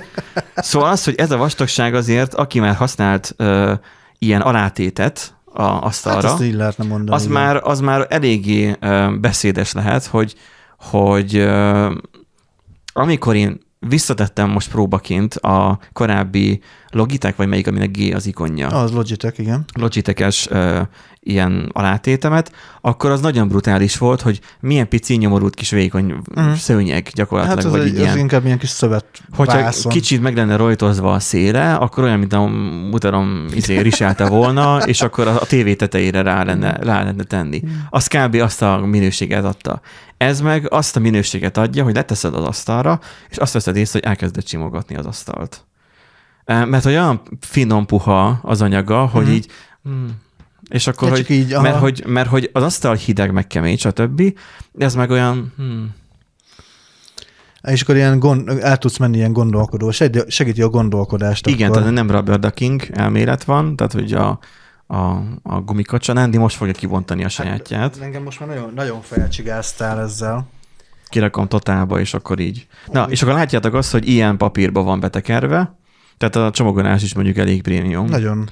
Szóval 0.55 0.89
az, 0.89 1.03
hogy 1.03 1.15
ez 1.15 1.31
a 1.31 1.37
vastagság 1.37 1.95
azért, 1.95 2.33
aki 2.33 2.59
már 2.59 2.75
használt 2.75 3.33
ö, 3.37 3.73
ilyen 4.19 4.41
alátétet 4.41 5.35
a 5.45 5.63
Hát 5.63 5.83
asztalra, 5.83 6.33
azt 6.33 6.43
így 6.43 6.53
lehetne 6.53 6.83
mondani. 6.85 7.15
az 7.17 7.21
igen. 7.23 7.33
már, 7.33 7.55
az 7.63 7.79
már 7.79 8.07
eléggé 8.09 8.75
ö, 8.79 9.07
beszédes 9.21 9.71
lehet, 9.73 10.05
hogy, 10.05 10.35
hogy 10.79 11.35
ö, 11.35 11.91
amikor 12.93 13.35
én 13.35 13.59
visszatettem 13.79 14.49
most 14.49 14.69
próbaként 14.71 15.33
a 15.35 15.79
korábbi 15.93 16.61
Logitech, 16.89 17.37
vagy 17.37 17.47
melyik, 17.47 17.67
aminek 17.67 17.91
G 17.97 18.13
az 18.13 18.25
ikonja, 18.25 18.67
Az 18.67 18.91
Logitech, 18.91 19.39
igen. 19.39 19.65
Logitech-es 19.79 20.47
ilyen 21.27 21.69
alátétemet, 21.73 22.51
akkor 22.81 23.09
az 23.11 23.21
nagyon 23.21 23.47
brutális 23.47 23.97
volt, 23.97 24.21
hogy 24.21 24.39
milyen 24.59 24.87
pici 24.87 25.15
nyomorult 25.15 25.55
kis 25.55 25.69
vékony 25.69 26.15
Mhm. 26.35 26.51
szőnyeg 26.53 27.09
gyakorlatilag, 27.13 27.57
Hát 27.63 27.65
az, 27.65 27.71
vagy 27.77 27.81
egy, 27.81 27.93
így 27.93 27.95
az 27.99 28.01
ilyen. 28.01 28.17
inkább 28.17 28.45
ilyen 28.45 28.57
kis 28.57 28.69
szövet 28.69 29.05
Hogyha 29.35 29.61
vászon. 29.61 29.91
kicsit 29.91 30.21
meg 30.21 30.35
lenne 30.35 30.55
rajtozva 30.55 31.13
a 31.13 31.19
széle, 31.19 31.73
akkor 31.75 32.03
olyan, 32.03 32.19
mint 32.19 32.33
a 32.33 32.45
mutarom 32.89 33.45
izé 33.53 33.79
risálte 33.79 34.25
volna, 34.27 34.77
és 34.77 35.01
akkor 35.01 35.27
a, 35.27 35.41
a 35.41 35.45
tévé 35.45 35.75
tetejére 35.75 36.21
rá 36.21 36.43
lenne, 36.43 36.71
rá 36.77 37.03
lenne 37.03 37.23
tenni. 37.23 37.61
Az 37.89 38.07
kb. 38.07 38.35
azt 38.35 38.61
a 38.61 38.77
minőséget 38.77 39.43
adta. 39.45 39.81
Ez 40.17 40.41
meg 40.41 40.71
azt 40.71 40.95
a 40.95 40.99
minőséget 40.99 41.57
adja, 41.57 41.83
hogy 41.83 41.93
leteszed 41.95 42.33
az 42.35 42.43
asztalra, 42.43 42.99
és 43.29 43.37
azt 43.37 43.53
veszed 43.53 43.75
észre, 43.75 43.99
hogy 43.99 44.09
elkezded 44.09 44.47
simogatni 44.47 44.95
az 44.95 45.05
asztalt. 45.05 45.65
Mert 46.45 46.85
olyan 46.85 47.21
finom 47.39 47.85
puha 47.85 48.39
az 48.43 48.61
anyaga, 48.61 49.05
hogy 49.05 49.23
Mhm. 49.25 49.31
így... 49.33 49.47
Hmm, 49.83 50.23
és 50.69 50.87
akkor, 50.87 51.09
hogy, 51.09 51.29
így, 51.29 51.53
aha. 51.53 51.61
mert, 51.61 51.77
hogy, 51.77 52.03
mert 52.07 52.29
hogy 52.29 52.49
az 52.53 52.63
asztal 52.63 52.95
hideg, 52.95 53.31
meg 53.31 53.47
kemény, 53.47 53.77
stb. 53.77 54.37
Ez 54.77 54.95
meg 54.95 55.09
olyan... 55.09 55.53
Hmm, 55.57 55.93
És 57.61 57.81
akkor 57.81 57.95
ilyen 57.95 58.19
gond, 58.19 58.49
el 58.49 58.77
tudsz 58.77 58.97
menni 58.97 59.17
ilyen 59.17 59.33
gondolkodó, 59.33 59.91
segíti, 60.27 60.61
a 60.61 60.69
gondolkodást. 60.69 61.47
Igen, 61.47 61.69
akkor. 61.69 61.81
tehát 61.81 61.93
nem 61.93 62.11
rubber 62.11 62.39
ducking 62.39 62.81
elmélet 62.91 63.43
van, 63.43 63.75
tehát 63.75 63.93
hogy 63.93 64.13
a, 64.13 64.39
a, 64.87 64.97
a 65.43 65.59
gumikacsa, 65.65 66.13
Nandi 66.13 66.37
most 66.37 66.55
fogja 66.55 66.73
kivontani 66.73 67.23
a 67.23 67.29
sajátját. 67.29 67.97
Engem 68.01 68.23
most 68.23 68.39
már 68.39 68.49
nagyon, 68.49 68.71
nagyon 68.75 69.01
felcsigáztál 69.01 69.99
ezzel. 69.99 70.47
Kirakom 71.09 71.47
totálba, 71.47 71.99
és 71.99 72.13
akkor 72.13 72.39
így. 72.39 72.67
Na, 72.91 73.03
és 73.09 73.21
akkor 73.21 73.33
látjátok 73.33 73.73
azt, 73.73 73.91
hogy 73.91 74.07
ilyen 74.07 74.37
papírba 74.37 74.83
van 74.83 74.99
betekerve, 74.99 75.75
tehát 76.17 76.35
a 76.35 76.51
csomagolás 76.51 77.03
is 77.03 77.13
mondjuk 77.13 77.37
elég 77.37 77.61
prémium. 77.61 78.05
Nagyon, 78.05 78.49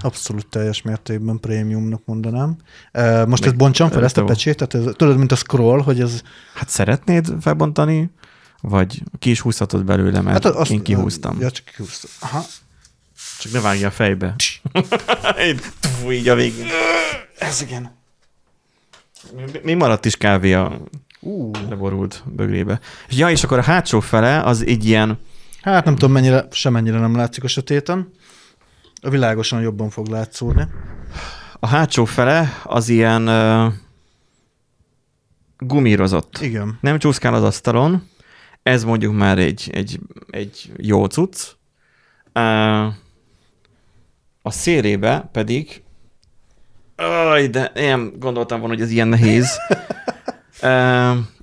abszolút 0.00 0.46
teljes 0.46 0.82
mértékben 0.82 1.40
prémiumnak 1.40 2.02
mondanám. 2.04 2.56
Uh, 2.94 3.26
Most 3.26 3.44
ezt 3.44 3.56
bontsam 3.56 3.90
fel, 3.90 4.04
ezt 4.04 4.18
a 4.18 4.24
pecsétet? 4.24 4.74
Ez, 4.74 4.84
tudod, 4.96 5.16
mint 5.16 5.32
a 5.32 5.36
scroll, 5.36 5.82
hogy 5.82 6.00
ez... 6.00 6.22
hát 6.54 6.68
szeretnéd 6.68 7.34
felbontani, 7.40 8.10
vagy 8.60 9.02
ki 9.18 9.30
is 9.30 9.40
húzhatod 9.40 9.84
belőle, 9.84 10.20
mert 10.20 10.44
hát 10.44 10.54
azt, 10.54 10.70
én 10.70 10.82
kihúztam. 10.82 11.40
Ja, 11.40 11.50
csak 11.50 11.64
kihúztam. 11.64 12.10
Aha. 12.20 12.44
Csak 13.38 13.52
ne 13.52 13.60
vágja 13.60 13.86
a 13.86 13.90
fejbe. 13.90 14.34
Így, 15.48 15.60
Fú, 15.80 16.10
így 16.10 16.28
a 16.28 16.34
végén. 16.34 16.66
Ez 17.38 17.62
igen. 17.62 17.90
Mi 19.62 19.74
maradt 19.74 20.04
is 20.04 20.16
kávé 20.16 20.52
a 20.52 20.80
Ú. 21.20 21.50
leborult 21.68 22.22
bögrébe. 22.26 22.80
Ja, 23.08 23.30
és 23.30 23.44
akkor 23.44 23.58
a 23.58 23.62
hátsó 23.62 24.00
fele 24.00 24.42
az 24.42 24.64
egy 24.66 24.84
ilyen, 24.84 25.18
Hát 25.62 25.84
nem 25.84 25.94
tudom, 25.94 26.12
mennyire, 26.12 26.46
semennyire 26.50 26.98
nem 26.98 27.16
látszik 27.16 27.44
a 27.44 27.48
sötéten. 27.48 28.12
A 29.04 29.10
világosan 29.10 29.60
jobban 29.60 29.90
fog 29.90 30.06
látszódni. 30.06 30.66
a 31.60 31.66
hátsó 31.66 32.04
fele 32.04 32.60
az 32.64 32.88
ilyen 32.88 33.28
uh, 33.28 33.72
gumírozott. 35.58 36.38
Igen. 36.40 36.78
Nem 36.80 36.98
csúszkál 36.98 37.34
az 37.34 37.42
asztalon, 37.42 38.08
ez 38.62 38.84
mondjuk 38.84 39.14
már 39.14 39.38
egy, 39.38 39.70
egy, 39.72 40.00
egy 40.30 40.72
jó 40.76 41.04
cucc. 41.04 41.46
Uh, 42.34 42.86
a 44.42 44.50
szélébe 44.50 45.28
pedig 45.32 45.82
Aj, 46.96 47.46
de 47.46 47.64
én 47.64 48.12
gondoltam 48.18 48.58
volna, 48.60 48.74
hogy 48.74 48.82
ez 48.82 48.90
ilyen 48.90 49.08
nehéz. 49.08 49.58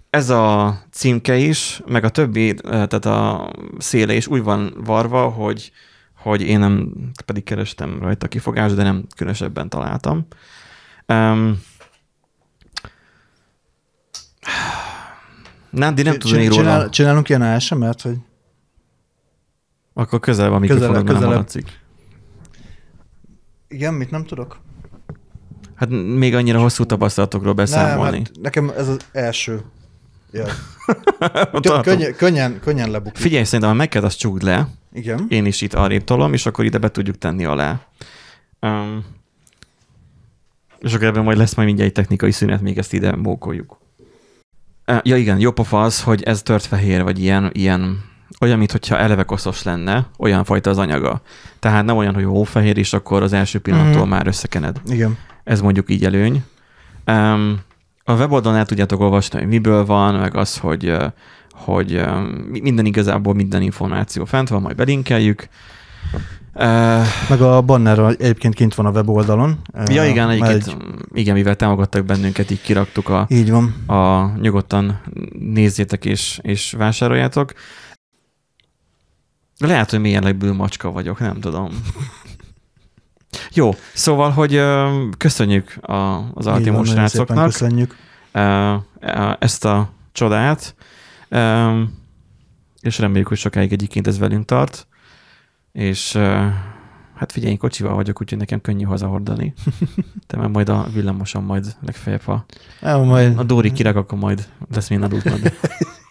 Ez 0.10 0.30
a 0.30 0.76
címke 0.92 1.36
is, 1.36 1.82
meg 1.86 2.04
a 2.04 2.10
többi, 2.10 2.54
tehát 2.54 3.06
a 3.06 3.52
széle 3.78 4.14
is 4.14 4.28
úgy 4.28 4.44
van 4.44 4.74
varva, 4.78 5.30
hogy, 5.30 5.72
hogy 6.20 6.42
én 6.42 6.60
nem, 6.60 6.94
pedig 7.26 7.44
kerestem 7.44 8.00
rajta 8.02 8.28
kifogást, 8.28 8.76
de 8.76 8.84
nem 8.84 9.06
különösebben 9.16 9.70
találtam. 9.70 10.28
Um, 11.08 11.62
Nándi 15.70 16.02
nem 16.02 16.14
tud 16.20 16.32
Csin- 16.32 16.48
róla. 16.48 16.62
csinál, 16.62 16.90
Csinálunk 16.90 17.30
ilyen 17.30 17.42
ASMR-t, 17.42 18.02
hogy 18.02 18.18
Akkor 19.94 20.20
közel 20.20 20.50
van 20.50 20.60
mikrofonod, 20.60 20.94
mert 21.04 21.20
nem 21.20 21.30
hallatszik. 21.30 21.80
igen, 23.68 23.94
mit 23.94 24.12
nem 24.12 24.26
tudok? 24.26 24.60
Hát 25.76 25.90
még 25.90 26.36
annyira 26.36 26.60
hosszú 26.60 26.86
tapasztalatokról 26.86 27.54
beszámolni. 27.54 28.12
Nem, 28.18 28.26
hát 28.26 28.40
nekem 28.42 28.70
ez 28.78 28.88
az 28.88 28.98
első. 29.12 29.62
Ja. 30.32 30.46
Tartom. 31.62 31.82
Könnyen, 32.18 32.60
könnyen, 32.60 32.92
lebukik. 32.92 33.22
Figyelj, 33.22 33.44
szerintem 33.44 33.70
a 33.70 33.74
meked 33.74 34.04
azt 34.04 34.18
csukd 34.18 34.42
le, 34.42 34.68
Igen. 34.94 35.26
én 35.30 35.46
is 35.46 35.62
itt 35.62 35.74
arrébb 35.74 36.04
tolom, 36.04 36.34
és 36.34 36.46
akkor 36.46 36.66
ide 36.66 36.78
be 36.78 36.92
tudjuk 36.92 37.18
tenni 37.18 37.46
alá. 37.46 37.80
Um, 38.62 39.06
és 40.80 40.94
akkor 40.94 41.08
ebben 41.08 41.24
majd 41.24 41.38
lesz 41.38 41.56
majd 41.56 41.68
mindjárt 41.68 41.90
egy 41.90 41.96
technikai 41.96 42.32
szünet, 42.32 42.62
még 42.62 42.78
ezt 42.78 42.94
ide 42.94 43.16
mókoljuk. 43.16 43.78
Uh, 44.88 44.98
ja 45.04 45.16
igen, 45.18 45.40
jó 45.40 45.52
pofa 45.52 45.82
az, 45.82 46.04
hogy 46.04 46.24
ez 46.24 46.42
tört 46.42 46.66
fehér, 46.66 47.04
vagy 47.04 47.20
ilyen, 47.20 47.50
ilyen 47.54 48.08
olyan, 48.42 48.58
mintha 48.58 48.98
eleve 48.98 49.24
koszos 49.24 49.64
lenne, 49.64 50.08
olyan 50.18 50.44
fajta 50.44 50.70
az 50.70 50.78
anyaga. 50.78 51.22
Tehát 51.60 51.86
nem 51.86 51.98
olyan, 51.98 52.14
hogy 52.14 52.24
hófehér, 52.24 52.78
és 52.78 52.94
akkor 52.94 53.24
az 53.24 53.34
első 53.34 53.60
pillanattól 53.60 54.02
Mhm. 54.02 54.10
már 54.10 54.28
összekened. 54.28 54.82
Igen. 54.86 55.18
Ez 55.44 55.62
mondjuk 55.62 55.90
így 55.92 56.06
előny. 56.06 56.44
Um, 57.08 57.60
a 58.04 58.14
weboldalon 58.14 58.58
el 58.58 58.66
tudjátok 58.66 59.00
olvasni, 59.00 59.40
hogy 59.40 59.48
miből 59.48 59.86
van, 59.86 60.16
meg 60.16 60.36
az, 60.36 60.58
hogy, 60.58 60.96
hogy 61.60 62.02
minden 62.50 62.86
igazából 62.86 63.34
minden 63.34 63.62
információ 63.62 64.26
fent 64.26 64.50
van, 64.50 64.62
majd 64.62 64.76
belinkeljük. 64.76 65.48
Meg 67.30 67.42
a 67.42 67.62
banner 67.62 68.00
egyébként 68.00 68.54
kint 68.54 68.76
van 68.76 68.86
a 68.86 68.90
weboldalon. 68.92 69.60
ja, 69.86 70.06
igen, 70.06 70.30
egyébként, 70.30 70.68
egy- 70.68 70.76
igen, 71.14 71.34
mivel 71.36 71.56
támogattak 71.56 72.06
bennünket, 72.06 72.52
így 72.52 72.62
kiraktuk 72.62 73.10
a, 73.10 73.26
Így 73.30 73.52
van. 73.52 73.76
a 73.88 74.32
nyugodtan 74.42 75.02
nézzétek 75.40 76.06
és, 76.06 76.40
és 76.42 76.72
vásároljátok. 76.78 77.54
Lehet, 79.58 79.90
hogy 79.90 80.00
mélyebbül 80.00 80.54
macska 80.54 80.92
vagyok, 80.92 81.20
nem 81.20 81.40
tudom. 81.40 81.70
Jó, 83.54 83.76
szóval, 83.94 84.30
hogy 84.30 84.62
köszönjük 85.18 85.78
a, 85.82 85.94
az 86.34 86.44
szépen 86.44 86.84
srácoknak 86.86 87.46
Köszönjük. 87.46 87.96
ezt 89.40 89.66
a 89.66 89.90
csodát, 90.12 90.76
és 92.82 93.00
reméljük, 93.00 93.28
hogy 93.28 93.38
sokáig 93.38 93.72
egyébként 93.72 94.08
ez 94.08 94.20
velünk 94.20 94.46
tart, 94.46 94.88
és 95.72 96.16
ö, 96.16 96.48
hát 97.16 97.32
figyelj, 97.32 97.52
én 97.52 97.58
kocsival 97.58 97.96
vagyok, 97.96 98.22
úgyhogy 98.22 98.38
nekem 98.38 98.62
könnyű 98.62 98.84
hazahordani. 98.84 99.54
Te 100.28 100.38
már 100.38 100.50
majd 100.50 100.70
a 100.70 100.88
villamoson 100.94 101.44
majd 101.44 101.76
legfeljebb, 101.82 102.22
ha 102.22 102.46
El, 102.82 103.04
majd... 103.04 103.38
a 103.38 103.44
Dóri 103.44 103.72
kirak, 103.72 103.96
akkor 103.96 104.18
majd 104.18 104.50
lesz 104.74 104.90
még 104.90 105.02
adóznod. 105.02 105.54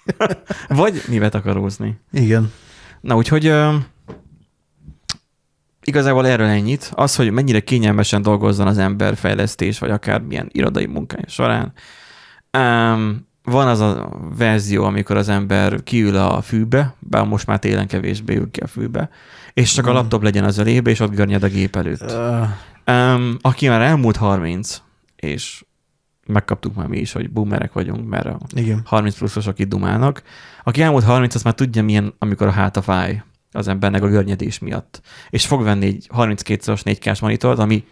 Vagy 0.68 1.02
mivel 1.08 1.30
akarózni. 1.32 2.00
Igen. 2.12 2.52
Na 3.00 3.16
úgyhogy 3.16 3.52
igazából 5.82 6.26
erről 6.26 6.46
ennyit. 6.46 6.90
Az, 6.94 7.16
hogy 7.16 7.30
mennyire 7.30 7.60
kényelmesen 7.60 8.22
dolgozzon 8.22 8.66
az 8.66 8.78
ember 8.78 9.16
fejlesztés, 9.16 9.78
vagy 9.78 9.90
akár 9.90 10.20
milyen 10.20 10.48
irodai 10.52 10.86
munkája 10.86 11.28
során. 11.28 11.72
Um, 12.58 13.27
van 13.50 13.68
az 13.68 13.80
a 13.80 14.10
verzió, 14.38 14.84
amikor 14.84 15.16
az 15.16 15.28
ember 15.28 15.82
kiül 15.82 16.16
a 16.16 16.40
fűbe, 16.42 16.94
bár 16.98 17.24
most 17.26 17.46
már 17.46 17.58
télen 17.58 17.86
kevésbé 17.86 18.34
ül 18.36 18.50
ki 18.50 18.60
a 18.60 18.66
fűbe, 18.66 19.10
és 19.54 19.72
csak 19.72 19.86
a 19.86 19.90
Mm. 19.90 19.94
laptop 19.94 20.22
legyen 20.22 20.44
az 20.44 20.58
ölébe, 20.58 20.90
és 20.90 21.00
ott 21.00 21.14
görnyed 21.14 21.42
a 21.42 21.48
gép 21.48 21.76
előtt. 21.76 22.02
Uh, 22.12 22.48
Um, 22.90 23.36
aki 23.40 23.68
már 23.68 23.80
elmúlt 23.80 24.16
30, 24.16 24.82
és 25.16 25.64
megkaptuk 26.26 26.74
már 26.74 26.86
mi 26.86 26.98
is, 26.98 27.12
hogy 27.12 27.30
boomerek 27.30 27.72
vagyunk, 27.72 28.08
mert 28.08 28.26
a 28.26 28.38
igen. 28.54 28.82
30 28.84 29.18
pluszosok 29.18 29.58
itt 29.58 29.68
dumálnak. 29.68 30.22
Aki 30.64 30.82
elmúlt 30.82 31.04
30, 31.04 31.34
az 31.34 31.42
már 31.42 31.54
tudja, 31.54 31.82
milyen, 31.82 32.14
amikor 32.18 32.46
a 32.46 32.50
háta 32.50 32.82
fáj 32.82 33.22
az 33.52 33.68
embernek 33.68 34.02
a 34.02 34.08
görnyedés 34.08 34.58
miatt. 34.58 35.00
És 35.30 35.46
fog 35.46 35.62
venni 35.62 35.86
egy 35.86 36.08
32-szoros 36.16 36.80
4K-s 36.84 37.20
monitort, 37.20 37.58
ami 37.58 37.84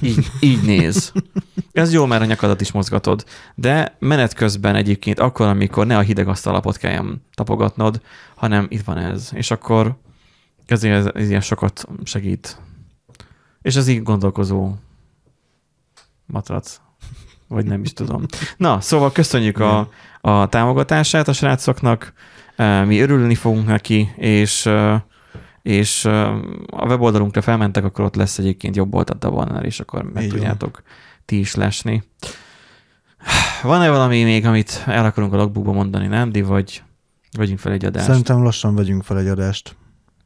így, 0.00 0.26
így 0.40 0.62
néz. 0.62 1.12
Ez 1.72 1.92
jó, 1.92 2.06
mert 2.06 2.22
a 2.22 2.24
nyakadat 2.24 2.60
is 2.60 2.72
mozgatod. 2.72 3.24
De 3.54 3.96
menet 3.98 4.34
közben 4.34 4.74
egyébként 4.74 5.18
akkor, 5.18 5.46
amikor 5.46 5.86
ne 5.86 5.96
a 5.96 6.00
hideg 6.00 6.28
asztalapot 6.28 6.76
kelljen 6.76 7.22
tapogatnod, 7.34 8.00
hanem 8.34 8.66
itt 8.68 8.84
van 8.84 8.98
ez. 8.98 9.30
És 9.34 9.50
akkor 9.50 9.96
ezért 10.66 10.94
ez, 10.94 11.06
ez 11.14 11.28
ilyen 11.28 11.40
sokat 11.40 11.88
segít. 12.04 12.56
És 13.62 13.76
ez 13.76 13.88
így 13.88 14.02
gondolkozó 14.02 14.74
matrac. 16.26 16.80
Vagy 17.48 17.64
nem 17.64 17.82
is 17.82 17.92
tudom. 17.92 18.24
Na, 18.56 18.80
szóval 18.80 19.12
köszönjük 19.12 19.58
a, 19.58 19.88
a 20.20 20.48
támogatását 20.48 21.28
a 21.28 21.32
srácoknak, 21.32 22.12
Eh, 22.56 22.84
mi 22.84 23.00
örülni 23.00 23.34
fogunk 23.34 23.66
neki, 23.66 24.12
és, 24.16 24.66
eh, 24.66 25.00
és 25.66 26.04
a 26.04 26.86
weboldalunkra 26.86 27.42
felmentek, 27.42 27.84
akkor 27.84 28.04
ott 28.04 28.14
lesz 28.14 28.38
egyébként 28.38 28.76
jobb 28.76 28.94
oldalt 28.94 29.24
a 29.24 29.30
banner, 29.30 29.64
és 29.64 29.80
akkor 29.80 30.02
meg 30.02 30.22
Így 30.22 30.28
van. 30.30 30.38
tudjátok 30.38 30.82
ti 31.24 31.38
is 31.38 31.54
lesni. 31.54 32.02
Van-e 33.62 33.90
valami 33.90 34.22
még, 34.22 34.44
amit 34.46 34.82
el 34.86 35.04
akarunk 35.04 35.32
a 35.32 35.36
logbookba 35.36 35.72
mondani, 35.72 36.06
nem? 36.06 36.30
Di, 36.32 36.42
vagy 36.42 36.82
vegyünk 37.36 37.58
fel 37.58 37.72
egy 37.72 37.84
adást? 37.84 38.06
Szerintem 38.06 38.42
lassan 38.42 38.74
vegyünk 38.74 39.02
fel 39.04 39.18
egy 39.18 39.26
adást. 39.28 39.76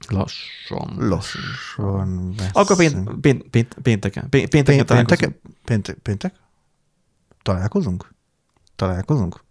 Lassan. 0.08 0.94
Lassan. 0.98 2.34
Akkor 2.52 2.76
pént, 2.76 3.10
pént, 3.20 3.42
pént, 3.42 3.76
pénteken. 3.82 4.28
Pént, 4.28 4.48
pénteken 4.48 4.74
Pént, 4.76 4.86
találkozunk. 4.86 5.40
péntek, 5.64 5.96
péntek? 5.96 6.34
Találkozunk? 7.42 8.14
Találkozunk? 8.76 9.44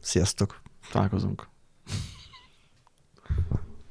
Sziasztok! 0.00 0.62
Találkozunk. 0.92 1.48